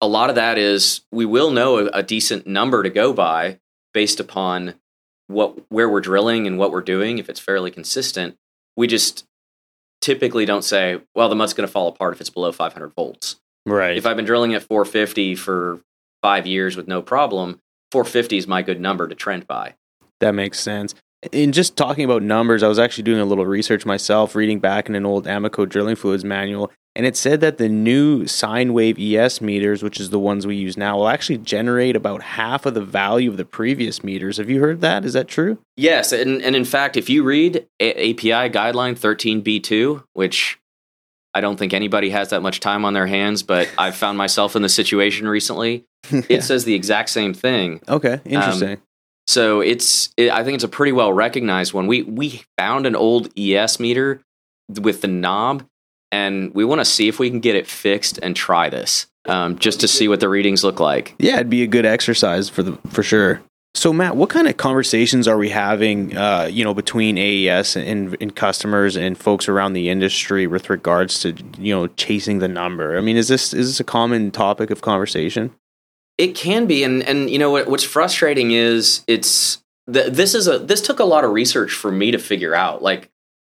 a 0.00 0.06
lot 0.06 0.30
of 0.30 0.36
that 0.36 0.58
is 0.58 1.02
we 1.10 1.24
will 1.24 1.50
know 1.50 1.78
a, 1.78 1.86
a 1.86 2.02
decent 2.02 2.46
number 2.46 2.82
to 2.82 2.90
go 2.90 3.12
by 3.12 3.58
based 3.94 4.20
upon 4.20 4.74
what 5.28 5.58
where 5.70 5.88
we're 5.88 6.00
drilling 6.00 6.46
and 6.46 6.58
what 6.58 6.72
we're 6.72 6.82
doing 6.82 7.18
if 7.18 7.28
it's 7.28 7.40
fairly 7.40 7.70
consistent 7.70 8.36
we 8.76 8.86
just 8.86 9.24
typically 10.00 10.44
don't 10.44 10.64
say 10.64 11.00
well 11.14 11.28
the 11.28 11.34
mud's 11.34 11.54
going 11.54 11.66
to 11.66 11.72
fall 11.72 11.88
apart 11.88 12.12
if 12.12 12.20
it's 12.20 12.30
below 12.30 12.52
500 12.52 12.92
volts 12.94 13.36
right 13.66 13.96
if 13.96 14.06
i've 14.06 14.16
been 14.16 14.24
drilling 14.24 14.54
at 14.54 14.62
450 14.62 15.34
for 15.34 15.80
five 16.22 16.46
years 16.46 16.76
with 16.76 16.88
no 16.88 17.02
problem 17.02 17.58
450 17.90 18.38
is 18.38 18.46
my 18.46 18.62
good 18.62 18.80
number 18.80 19.08
to 19.08 19.14
trend 19.14 19.46
by 19.46 19.74
that 20.20 20.32
makes 20.32 20.60
sense 20.60 20.94
in 21.30 21.52
just 21.52 21.76
talking 21.76 22.04
about 22.04 22.22
numbers, 22.22 22.62
I 22.62 22.68
was 22.68 22.80
actually 22.80 23.04
doing 23.04 23.20
a 23.20 23.24
little 23.24 23.46
research 23.46 23.86
myself, 23.86 24.34
reading 24.34 24.58
back 24.58 24.88
in 24.88 24.96
an 24.96 25.06
old 25.06 25.26
Amoco 25.26 25.68
drilling 25.68 25.94
fluids 25.94 26.24
manual, 26.24 26.72
and 26.96 27.06
it 27.06 27.16
said 27.16 27.40
that 27.40 27.58
the 27.58 27.68
new 27.68 28.26
sine 28.26 28.72
wave 28.72 28.98
ES 28.98 29.40
meters, 29.40 29.82
which 29.82 30.00
is 30.00 30.10
the 30.10 30.18
ones 30.18 30.46
we 30.46 30.56
use 30.56 30.76
now, 30.76 30.98
will 30.98 31.08
actually 31.08 31.38
generate 31.38 31.94
about 31.94 32.22
half 32.22 32.66
of 32.66 32.74
the 32.74 32.84
value 32.84 33.30
of 33.30 33.36
the 33.36 33.44
previous 33.44 34.02
meters. 34.02 34.36
Have 34.36 34.50
you 34.50 34.60
heard 34.60 34.80
that? 34.80 35.04
Is 35.04 35.12
that 35.12 35.28
true? 35.28 35.58
Yes, 35.76 36.12
and, 36.12 36.42
and 36.42 36.56
in 36.56 36.64
fact, 36.64 36.96
if 36.96 37.08
you 37.08 37.22
read 37.22 37.66
A- 37.80 38.10
API 38.10 38.50
guideline 38.50 38.98
13B2, 38.98 40.02
which 40.12 40.58
I 41.34 41.40
don't 41.40 41.58
think 41.58 41.72
anybody 41.72 42.10
has 42.10 42.30
that 42.30 42.42
much 42.42 42.60
time 42.60 42.84
on 42.84 42.94
their 42.94 43.06
hands, 43.06 43.42
but 43.42 43.68
I've 43.78 43.96
found 43.96 44.18
myself 44.18 44.56
in 44.56 44.62
the 44.62 44.68
situation 44.68 45.28
recently. 45.28 45.84
yeah. 46.10 46.22
It 46.28 46.44
says 46.44 46.64
the 46.64 46.74
exact 46.74 47.10
same 47.10 47.34
thing. 47.34 47.80
Okay, 47.88 48.20
interesting. 48.24 48.72
Um, 48.72 48.82
so 49.26 49.60
it's 49.60 50.10
it, 50.16 50.30
I 50.30 50.44
think 50.44 50.56
it's 50.56 50.64
a 50.64 50.68
pretty 50.68 50.92
well 50.92 51.12
recognized 51.12 51.72
one. 51.72 51.86
We 51.86 52.02
we 52.02 52.42
found 52.58 52.86
an 52.86 52.96
old 52.96 53.28
ES 53.38 53.78
meter 53.78 54.20
with 54.68 55.00
the 55.00 55.08
knob, 55.08 55.64
and 56.10 56.52
we 56.54 56.64
want 56.64 56.80
to 56.80 56.84
see 56.84 57.08
if 57.08 57.18
we 57.18 57.30
can 57.30 57.40
get 57.40 57.54
it 57.54 57.66
fixed 57.66 58.18
and 58.22 58.34
try 58.34 58.68
this, 58.68 59.06
um, 59.26 59.58
just 59.58 59.80
to 59.80 59.88
see 59.88 60.08
what 60.08 60.20
the 60.20 60.28
readings 60.28 60.64
look 60.64 60.80
like. 60.80 61.14
Yeah, 61.18 61.34
it'd 61.34 61.50
be 61.50 61.62
a 61.62 61.68
good 61.68 61.86
exercise 61.86 62.48
for 62.48 62.62
the 62.62 62.72
for 62.90 63.02
sure. 63.02 63.42
So 63.74 63.92
Matt, 63.92 64.16
what 64.16 64.28
kind 64.28 64.48
of 64.48 64.58
conversations 64.58 65.26
are 65.26 65.38
we 65.38 65.48
having, 65.48 66.14
uh, 66.16 66.48
you 66.50 66.62
know, 66.62 66.74
between 66.74 67.16
AES 67.16 67.74
and, 67.74 68.14
and, 68.20 68.36
customers 68.36 68.96
and 68.96 69.16
folks 69.16 69.48
around 69.48 69.72
the 69.72 69.88
industry 69.88 70.46
with 70.46 70.68
regards 70.68 71.20
to 71.20 71.34
you 71.58 71.74
know 71.74 71.86
chasing 71.86 72.38
the 72.38 72.48
number? 72.48 72.98
I 72.98 73.00
mean, 73.00 73.16
is 73.16 73.28
this 73.28 73.54
is 73.54 73.68
this 73.68 73.80
a 73.80 73.84
common 73.84 74.30
topic 74.30 74.70
of 74.70 74.82
conversation? 74.82 75.54
It 76.18 76.34
can 76.34 76.66
be, 76.66 76.84
and 76.84 77.02
and 77.02 77.30
you 77.30 77.38
know 77.38 77.50
what, 77.50 77.66
what's 77.66 77.84
frustrating 77.84 78.50
is 78.50 79.02
it's 79.06 79.62
the, 79.86 80.10
this 80.10 80.34
is 80.34 80.46
a 80.46 80.58
this 80.58 80.82
took 80.82 81.00
a 81.00 81.04
lot 81.04 81.24
of 81.24 81.30
research 81.30 81.72
for 81.72 81.90
me 81.90 82.10
to 82.10 82.18
figure 82.18 82.54
out. 82.54 82.82
Like 82.82 83.10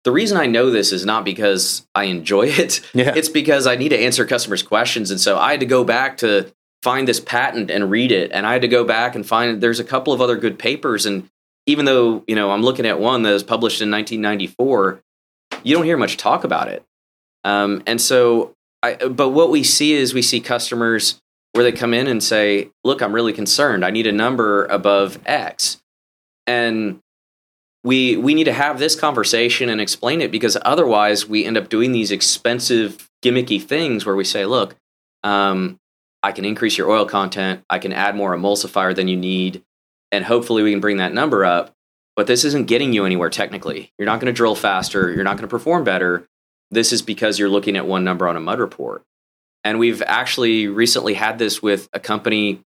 the 0.04 0.12
reason 0.12 0.36
I 0.36 0.46
know 0.46 0.70
this 0.70 0.92
is 0.92 1.04
not 1.04 1.24
because 1.24 1.86
I 1.94 2.04
enjoy 2.04 2.42
it. 2.48 2.80
Yeah. 2.94 3.14
It's 3.16 3.28
because 3.28 3.66
I 3.66 3.74
need 3.74 3.88
to 3.88 3.98
answer 3.98 4.24
customers' 4.24 4.62
questions, 4.62 5.10
and 5.10 5.20
so 5.20 5.38
I 5.38 5.50
had 5.50 5.60
to 5.60 5.66
go 5.66 5.82
back 5.82 6.18
to 6.18 6.52
find 6.84 7.08
this 7.08 7.18
patent 7.18 7.70
and 7.70 7.90
read 7.90 8.12
it, 8.12 8.30
and 8.30 8.46
I 8.46 8.52
had 8.52 8.62
to 8.62 8.68
go 8.68 8.84
back 8.84 9.14
and 9.14 9.26
find 9.26 9.62
there's 9.62 9.80
a 9.80 9.84
couple 9.84 10.12
of 10.12 10.20
other 10.20 10.36
good 10.36 10.58
papers, 10.58 11.06
and 11.06 11.30
even 11.66 11.86
though 11.86 12.22
you 12.28 12.36
know 12.36 12.50
I'm 12.50 12.62
looking 12.62 12.84
at 12.84 13.00
one 13.00 13.22
that 13.22 13.32
was 13.32 13.42
published 13.42 13.80
in 13.80 13.90
1994, 13.90 15.00
you 15.62 15.74
don't 15.74 15.86
hear 15.86 15.96
much 15.96 16.18
talk 16.18 16.44
about 16.44 16.68
it. 16.68 16.84
Um, 17.42 17.82
and 17.86 17.98
so, 18.00 18.52
I, 18.82 18.96
but 18.96 19.30
what 19.30 19.50
we 19.50 19.64
see 19.64 19.94
is 19.94 20.12
we 20.12 20.20
see 20.20 20.40
customers 20.40 21.20
where 21.52 21.64
they 21.64 21.72
come 21.72 21.94
in 21.94 22.06
and 22.06 22.22
say, 22.22 22.70
"Look, 22.84 23.00
I'm 23.00 23.14
really 23.14 23.32
concerned. 23.32 23.82
I 23.82 23.90
need 23.90 24.06
a 24.06 24.12
number 24.12 24.66
above 24.66 25.18
X," 25.24 25.80
and 26.46 27.00
we 27.82 28.18
we 28.18 28.34
need 28.34 28.44
to 28.44 28.52
have 28.52 28.78
this 28.78 28.94
conversation 28.94 29.70
and 29.70 29.80
explain 29.80 30.20
it 30.20 30.30
because 30.30 30.58
otherwise 30.62 31.26
we 31.26 31.46
end 31.46 31.56
up 31.56 31.70
doing 31.70 31.92
these 31.92 32.10
expensive 32.10 33.10
gimmicky 33.24 33.62
things 33.62 34.04
where 34.04 34.16
we 34.16 34.24
say, 34.24 34.44
"Look, 34.44 34.76
um, 35.22 35.78
I 36.24 36.32
can 36.32 36.44
increase 36.44 36.76
your 36.76 36.90
oil 36.90 37.04
content. 37.04 37.62
I 37.70 37.78
can 37.78 37.92
add 37.92 38.16
more 38.16 38.34
emulsifier 38.34 38.94
than 38.94 39.06
you 39.06 39.16
need, 39.16 39.62
and 40.10 40.24
hopefully 40.24 40.62
we 40.62 40.72
can 40.72 40.80
bring 40.80 40.96
that 40.96 41.14
number 41.14 41.44
up." 41.44 41.74
But 42.16 42.26
this 42.26 42.44
isn't 42.44 42.66
getting 42.66 42.92
you 42.92 43.04
anywhere 43.04 43.30
technically. 43.30 43.92
You're 43.98 44.06
not 44.06 44.20
going 44.20 44.32
to 44.32 44.36
drill 44.36 44.54
faster. 44.54 45.10
You're 45.10 45.24
not 45.24 45.36
going 45.36 45.48
to 45.48 45.48
perform 45.48 45.84
better. 45.84 46.26
This 46.70 46.92
is 46.92 47.02
because 47.02 47.38
you're 47.38 47.48
looking 47.48 47.76
at 47.76 47.86
one 47.86 48.04
number 48.04 48.28
on 48.28 48.36
a 48.36 48.40
mud 48.40 48.60
report. 48.60 49.02
And 49.64 49.78
we've 49.78 50.02
actually 50.06 50.68
recently 50.68 51.14
had 51.14 51.38
this 51.38 51.62
with 51.62 51.88
a 51.92 52.00
company. 52.00 52.60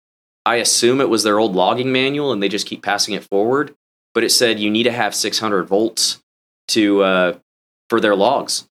I 0.45 0.55
assume 0.55 0.99
it 0.99 1.09
was 1.09 1.23
their 1.23 1.39
old 1.39 1.55
logging 1.55 1.91
manual 1.91 2.31
and 2.31 2.41
they 2.41 2.49
just 2.49 2.67
keep 2.67 2.83
passing 2.83 3.13
it 3.13 3.23
forward. 3.23 3.75
But 4.13 4.23
it 4.23 4.31
said 4.31 4.59
you 4.59 4.71
need 4.71 4.83
to 4.83 4.91
have 4.91 5.13
600 5.13 5.63
volts 5.65 6.19
to 6.69 7.03
uh, 7.03 7.39
for 7.89 7.99
their 7.99 8.15
logs. 8.15 8.67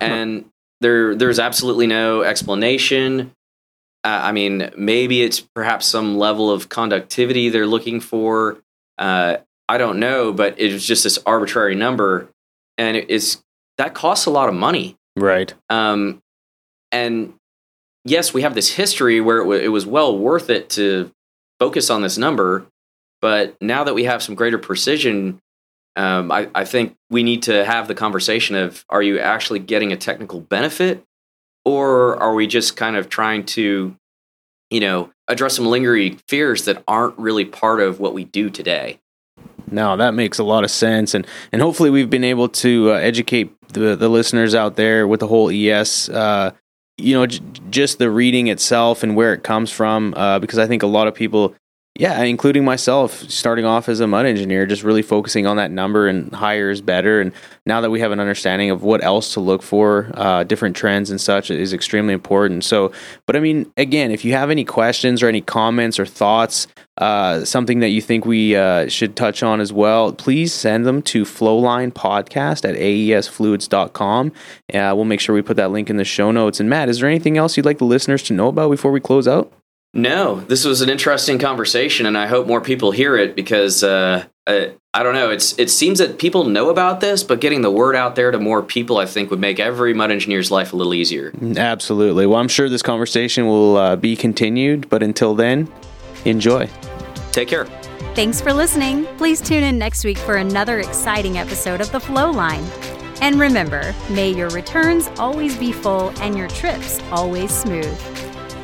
And 0.00 0.46
there, 0.80 1.14
there's 1.14 1.38
absolutely 1.38 1.86
no 1.86 2.22
explanation. 2.22 3.32
Uh, 4.06 4.20
I 4.22 4.30
mean, 4.30 4.70
maybe 4.76 5.22
it's 5.22 5.40
perhaps 5.40 5.84
some 5.84 6.16
level 6.16 6.48
of 6.48 6.68
conductivity 6.68 7.48
they're 7.48 7.66
looking 7.66 7.98
for. 7.98 8.58
Uh, 8.98 9.38
I 9.68 9.78
don't 9.78 9.98
know, 9.98 10.32
but 10.32 10.60
it 10.60 10.72
was 10.72 10.86
just 10.86 11.02
this 11.02 11.18
arbitrary 11.26 11.74
number, 11.74 12.28
and 12.78 12.96
it 12.96 13.10
is 13.10 13.42
that 13.78 13.94
costs 13.94 14.26
a 14.26 14.30
lot 14.30 14.48
of 14.48 14.54
money, 14.54 14.94
right? 15.16 15.52
Um, 15.70 16.22
and 16.92 17.34
yes, 18.04 18.32
we 18.32 18.42
have 18.42 18.54
this 18.54 18.70
history 18.70 19.20
where 19.20 19.38
it, 19.38 19.44
w- 19.44 19.60
it 19.60 19.68
was 19.68 19.84
well 19.86 20.16
worth 20.16 20.50
it 20.50 20.70
to 20.70 21.10
focus 21.58 21.90
on 21.90 22.02
this 22.02 22.16
number. 22.16 22.64
But 23.20 23.56
now 23.60 23.82
that 23.82 23.94
we 23.94 24.04
have 24.04 24.22
some 24.22 24.36
greater 24.36 24.58
precision, 24.58 25.40
um, 25.96 26.30
I, 26.30 26.48
I 26.54 26.64
think 26.64 26.94
we 27.10 27.24
need 27.24 27.42
to 27.44 27.64
have 27.64 27.88
the 27.88 27.94
conversation 27.96 28.54
of 28.54 28.84
are 28.88 29.02
you 29.02 29.18
actually 29.18 29.58
getting 29.58 29.92
a 29.92 29.96
technical 29.96 30.38
benefit 30.40 31.02
or 31.66 32.16
are 32.16 32.34
we 32.34 32.46
just 32.46 32.76
kind 32.76 32.96
of 32.96 33.10
trying 33.10 33.44
to, 33.44 33.94
you 34.70 34.80
know, 34.80 35.10
address 35.28 35.56
some 35.56 35.66
lingering 35.66 36.18
fears 36.28 36.64
that 36.64 36.82
aren't 36.88 37.18
really 37.18 37.44
part 37.44 37.80
of 37.80 38.00
what 38.00 38.14
we 38.14 38.24
do 38.24 38.48
today? 38.48 38.98
No, 39.70 39.96
that 39.96 40.14
makes 40.14 40.38
a 40.38 40.44
lot 40.44 40.64
of 40.64 40.70
sense, 40.70 41.12
and 41.12 41.26
and 41.52 41.60
hopefully 41.60 41.90
we've 41.90 42.08
been 42.08 42.24
able 42.24 42.48
to 42.48 42.92
uh, 42.92 42.94
educate 42.94 43.52
the 43.68 43.96
the 43.96 44.08
listeners 44.08 44.54
out 44.54 44.76
there 44.76 45.06
with 45.06 45.20
the 45.20 45.26
whole 45.26 45.50
ES 45.50 46.08
uh, 46.08 46.52
you 46.98 47.14
know, 47.14 47.26
j- 47.26 47.40
just 47.70 47.98
the 47.98 48.10
reading 48.10 48.46
itself 48.46 49.02
and 49.02 49.16
where 49.16 49.34
it 49.34 49.42
comes 49.42 49.70
from, 49.70 50.14
uh, 50.16 50.38
because 50.38 50.58
I 50.58 50.66
think 50.66 50.82
a 50.82 50.86
lot 50.86 51.06
of 51.06 51.14
people 51.14 51.54
yeah, 51.98 52.22
including 52.22 52.64
myself, 52.64 53.22
starting 53.30 53.64
off 53.64 53.88
as 53.88 54.00
a 54.00 54.06
mud 54.06 54.26
engineer, 54.26 54.66
just 54.66 54.82
really 54.82 55.02
focusing 55.02 55.46
on 55.46 55.56
that 55.56 55.70
number 55.70 56.06
and 56.06 56.32
higher 56.34 56.70
is 56.70 56.80
better. 56.80 57.20
And 57.20 57.32
now 57.64 57.80
that 57.80 57.90
we 57.90 58.00
have 58.00 58.12
an 58.12 58.20
understanding 58.20 58.70
of 58.70 58.82
what 58.82 59.02
else 59.02 59.34
to 59.34 59.40
look 59.40 59.62
for, 59.62 60.10
uh, 60.14 60.44
different 60.44 60.76
trends 60.76 61.10
and 61.10 61.20
such 61.20 61.50
is 61.50 61.72
extremely 61.72 62.12
important. 62.12 62.64
So, 62.64 62.92
but 63.24 63.36
I 63.36 63.40
mean, 63.40 63.72
again, 63.76 64.10
if 64.10 64.24
you 64.24 64.32
have 64.32 64.50
any 64.50 64.64
questions 64.64 65.22
or 65.22 65.28
any 65.28 65.40
comments 65.40 65.98
or 65.98 66.06
thoughts, 66.06 66.66
uh, 66.98 67.44
something 67.44 67.80
that 67.80 67.88
you 67.88 68.00
think 68.00 68.24
we 68.24 68.56
uh, 68.56 68.88
should 68.88 69.16
touch 69.16 69.42
on 69.42 69.60
as 69.60 69.72
well, 69.72 70.12
please 70.12 70.52
send 70.52 70.86
them 70.86 71.02
to 71.02 71.24
flowlinepodcast 71.24 72.68
at 72.68 72.74
aesfluids.com. 72.74 74.32
Uh, 74.72 74.92
we'll 74.94 75.04
make 75.04 75.20
sure 75.20 75.34
we 75.34 75.42
put 75.42 75.56
that 75.56 75.70
link 75.70 75.90
in 75.90 75.96
the 75.96 76.04
show 76.04 76.30
notes. 76.30 76.60
And 76.60 76.70
Matt, 76.70 76.88
is 76.88 77.00
there 77.00 77.08
anything 77.08 77.36
else 77.36 77.56
you'd 77.56 77.66
like 77.66 77.78
the 77.78 77.84
listeners 77.84 78.22
to 78.24 78.32
know 78.32 78.48
about 78.48 78.70
before 78.70 78.92
we 78.92 79.00
close 79.00 79.28
out? 79.28 79.52
No, 79.94 80.40
this 80.40 80.64
was 80.64 80.82
an 80.82 80.90
interesting 80.90 81.38
conversation, 81.38 82.04
and 82.06 82.18
I 82.18 82.26
hope 82.26 82.46
more 82.46 82.60
people 82.60 82.90
hear 82.90 83.16
it 83.16 83.34
because 83.34 83.82
uh, 83.82 84.24
I, 84.46 84.72
I 84.92 85.02
don't 85.02 85.14
know. 85.14 85.30
It's 85.30 85.58
it 85.58 85.70
seems 85.70 85.98
that 85.98 86.18
people 86.18 86.44
know 86.44 86.70
about 86.70 87.00
this, 87.00 87.22
but 87.22 87.40
getting 87.40 87.62
the 87.62 87.70
word 87.70 87.96
out 87.96 88.14
there 88.14 88.30
to 88.30 88.38
more 88.38 88.62
people, 88.62 88.98
I 88.98 89.06
think, 89.06 89.30
would 89.30 89.40
make 89.40 89.58
every 89.58 89.94
mud 89.94 90.10
engineer's 90.10 90.50
life 90.50 90.72
a 90.72 90.76
little 90.76 90.94
easier. 90.94 91.32
Absolutely. 91.56 92.26
Well, 92.26 92.38
I'm 92.38 92.48
sure 92.48 92.68
this 92.68 92.82
conversation 92.82 93.46
will 93.46 93.76
uh, 93.76 93.96
be 93.96 94.16
continued, 94.16 94.88
but 94.88 95.02
until 95.02 95.34
then, 95.34 95.72
enjoy. 96.24 96.68
Take 97.32 97.48
care. 97.48 97.66
Thanks 98.14 98.40
for 98.40 98.52
listening. 98.52 99.04
Please 99.18 99.40
tune 99.42 99.62
in 99.62 99.78
next 99.78 100.04
week 100.04 100.16
for 100.16 100.36
another 100.36 100.80
exciting 100.80 101.36
episode 101.36 101.80
of 101.80 101.92
The 101.92 102.00
Flow 102.00 102.30
Line. 102.30 102.64
And 103.20 103.38
remember, 103.38 103.94
may 104.10 104.30
your 104.30 104.48
returns 104.50 105.08
always 105.18 105.56
be 105.56 105.72
full 105.72 106.10
and 106.20 106.36
your 106.36 106.48
trips 106.48 107.00
always 107.10 107.50
smooth. 107.50 108.15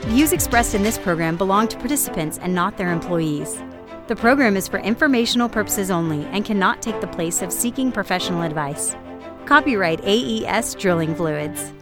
Views 0.07 0.33
expressed 0.33 0.75
in 0.75 0.83
this 0.83 0.99
program 0.99 1.37
belong 1.37 1.69
to 1.69 1.77
participants 1.79 2.39
and 2.39 2.53
not 2.53 2.77
their 2.77 2.93
employees. 2.93 3.63
The 4.09 4.17
program 4.17 4.57
is 4.57 4.67
for 4.67 4.79
informational 4.81 5.49
purposes 5.49 5.93
only 5.93 6.25
and 6.27 6.45
cannot 6.45 6.83
take 6.83 7.01
the 7.01 7.07
place 7.07 7.41
of 7.41 7.53
seeking 7.53 7.93
professional 7.93 8.43
advice. 8.43 8.97
Copyright 9.47 10.01
AES 10.05 10.75
Drilling 10.75 11.15
Fluids. 11.15 11.73